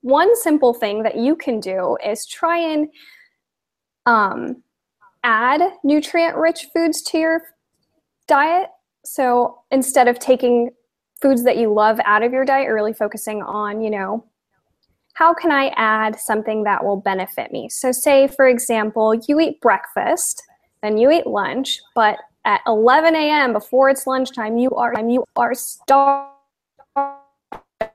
one 0.01 0.35
simple 0.35 0.73
thing 0.73 1.03
that 1.03 1.17
you 1.17 1.35
can 1.35 1.59
do 1.59 1.95
is 2.03 2.25
try 2.25 2.57
and 2.57 2.87
um, 4.07 4.63
add 5.23 5.61
nutrient 5.83 6.37
rich 6.37 6.65
foods 6.73 7.03
to 7.03 7.19
your 7.19 7.41
diet 8.27 8.69
so 9.03 9.63
instead 9.71 10.07
of 10.07 10.19
taking 10.19 10.71
foods 11.21 11.43
that 11.43 11.57
you 11.57 11.73
love 11.73 11.99
out 12.05 12.23
of 12.23 12.33
your 12.33 12.45
diet, 12.45 12.71
really 12.71 12.93
focusing 12.93 13.41
on, 13.41 13.81
you 13.81 13.89
know, 13.89 14.25
how 15.13 15.33
can 15.33 15.51
I 15.51 15.67
add 15.75 16.19
something 16.19 16.63
that 16.63 16.83
will 16.83 16.97
benefit 16.97 17.51
me? 17.51 17.69
So, 17.69 17.91
say, 17.91 18.27
for 18.27 18.47
example, 18.47 19.13
you 19.27 19.39
eat 19.39 19.59
breakfast, 19.61 20.41
then 20.81 20.97
you 20.97 21.11
eat 21.11 21.27
lunch, 21.27 21.79
but 21.95 22.17
at 22.45 22.61
11 22.65 23.15
a.m. 23.15 23.53
before 23.53 23.89
it's 23.89 24.07
lunchtime, 24.07 24.57
you 24.57 24.71
are 24.71 24.93
you 25.07 25.23
are 25.35 25.53
starved 25.53 26.31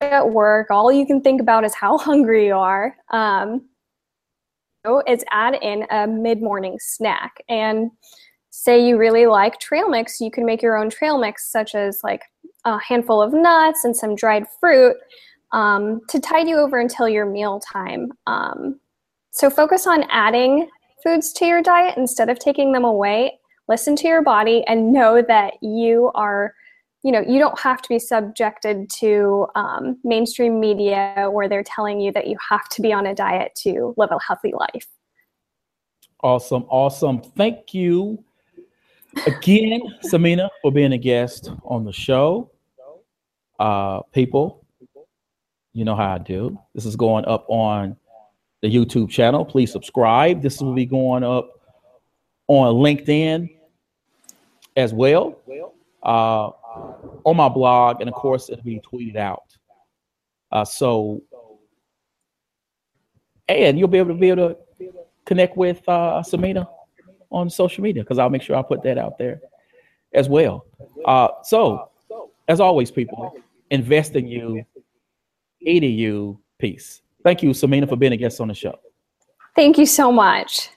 at 0.00 0.30
work. 0.30 0.70
All 0.70 0.92
you 0.92 1.06
can 1.06 1.20
think 1.20 1.40
about 1.40 1.64
is 1.64 1.74
how 1.74 1.98
hungry 2.10 2.46
you 2.46 2.54
are. 2.54 2.96
Um, 3.10 3.68
so 4.84 5.02
it's 5.06 5.24
add 5.32 5.58
in 5.62 5.84
a 5.90 6.06
mid-morning 6.06 6.76
snack, 6.78 7.42
and 7.48 7.90
say 8.56 8.84
you 8.84 8.96
really 8.96 9.26
like 9.26 9.60
trail 9.60 9.88
mix, 9.88 10.18
you 10.18 10.30
can 10.30 10.46
make 10.46 10.62
your 10.62 10.78
own 10.78 10.88
trail 10.88 11.18
mix, 11.18 11.52
such 11.52 11.74
as 11.74 12.00
like 12.02 12.22
a 12.64 12.78
handful 12.78 13.20
of 13.20 13.34
nuts 13.34 13.84
and 13.84 13.94
some 13.94 14.14
dried 14.14 14.46
fruit 14.58 14.96
um, 15.52 16.00
to 16.08 16.18
tide 16.18 16.48
you 16.48 16.56
over 16.56 16.80
until 16.80 17.06
your 17.06 17.26
meal 17.26 17.60
time. 17.60 18.08
Um, 18.26 18.80
so 19.30 19.50
focus 19.50 19.86
on 19.86 20.04
adding 20.10 20.68
foods 21.04 21.34
to 21.34 21.44
your 21.44 21.62
diet 21.62 21.98
instead 21.98 22.30
of 22.30 22.38
taking 22.38 22.72
them 22.72 22.84
away. 22.84 23.38
Listen 23.68 23.94
to 23.96 24.08
your 24.08 24.22
body 24.22 24.64
and 24.66 24.90
know 24.90 25.22
that 25.28 25.54
you 25.60 26.10
are, 26.14 26.54
you 27.04 27.12
know, 27.12 27.20
you 27.20 27.38
don't 27.38 27.58
have 27.60 27.82
to 27.82 27.88
be 27.90 27.98
subjected 27.98 28.88
to 29.00 29.46
um, 29.54 29.98
mainstream 30.02 30.58
media 30.58 31.28
where 31.30 31.46
they're 31.46 31.62
telling 31.62 32.00
you 32.00 32.10
that 32.12 32.26
you 32.26 32.38
have 32.48 32.68
to 32.70 32.80
be 32.80 32.90
on 32.90 33.04
a 33.06 33.14
diet 33.14 33.52
to 33.64 33.92
live 33.98 34.10
a 34.12 34.18
healthy 34.26 34.54
life. 34.58 34.86
Awesome, 36.22 36.64
awesome. 36.70 37.20
Thank 37.20 37.74
you 37.74 38.24
again, 39.24 39.80
Samina, 40.04 40.48
for 40.62 40.70
being 40.70 40.92
a 40.92 40.98
guest 40.98 41.50
on 41.64 41.84
the 41.84 41.92
show. 41.92 42.50
Uh, 43.58 44.02
people, 44.12 44.64
you 45.72 45.84
know 45.84 45.96
how 45.96 46.14
I 46.14 46.18
do. 46.18 46.58
This 46.74 46.84
is 46.84 46.96
going 46.96 47.24
up 47.24 47.46
on 47.48 47.96
the 48.62 48.68
YouTube 48.68 49.10
channel. 49.10 49.44
Please 49.44 49.72
subscribe. 49.72 50.42
This 50.42 50.60
will 50.60 50.74
be 50.74 50.86
going 50.86 51.24
up 51.24 51.50
on 52.48 52.74
LinkedIn 52.74 53.50
as 54.76 54.92
well, 54.92 55.40
uh, 56.02 56.50
on 57.24 57.36
my 57.36 57.48
blog, 57.48 58.00
and 58.00 58.08
of 58.08 58.14
course, 58.14 58.50
it'll 58.50 58.62
be 58.62 58.80
tweeted 58.80 59.16
out. 59.16 59.56
Uh, 60.52 60.64
so, 60.64 61.22
and 63.48 63.78
you'll 63.78 63.88
be 63.88 63.98
able 63.98 64.14
to 64.14 64.20
be 64.20 64.28
able 64.28 64.50
to 64.50 64.56
connect 65.24 65.56
with 65.56 65.82
uh, 65.88 66.22
Samina 66.24 66.68
on 67.30 67.50
social 67.50 67.82
media 67.82 68.02
because 68.02 68.18
I'll 68.18 68.30
make 68.30 68.42
sure 68.42 68.56
I 68.56 68.62
put 68.62 68.82
that 68.82 68.98
out 68.98 69.18
there 69.18 69.40
as 70.14 70.28
well. 70.28 70.66
Uh, 71.04 71.28
so, 71.42 71.90
as 72.48 72.60
always, 72.60 72.90
people, 72.90 73.36
invest 73.70 74.16
in 74.16 74.26
you, 74.26 74.64
you. 75.60 76.40
Peace. 76.58 77.02
Thank 77.22 77.42
you, 77.42 77.50
Samina, 77.50 77.88
for 77.88 77.96
being 77.96 78.12
a 78.12 78.16
guest 78.16 78.40
on 78.40 78.48
the 78.48 78.54
show. 78.54 78.78
Thank 79.54 79.78
you 79.78 79.86
so 79.86 80.10
much. 80.10 80.70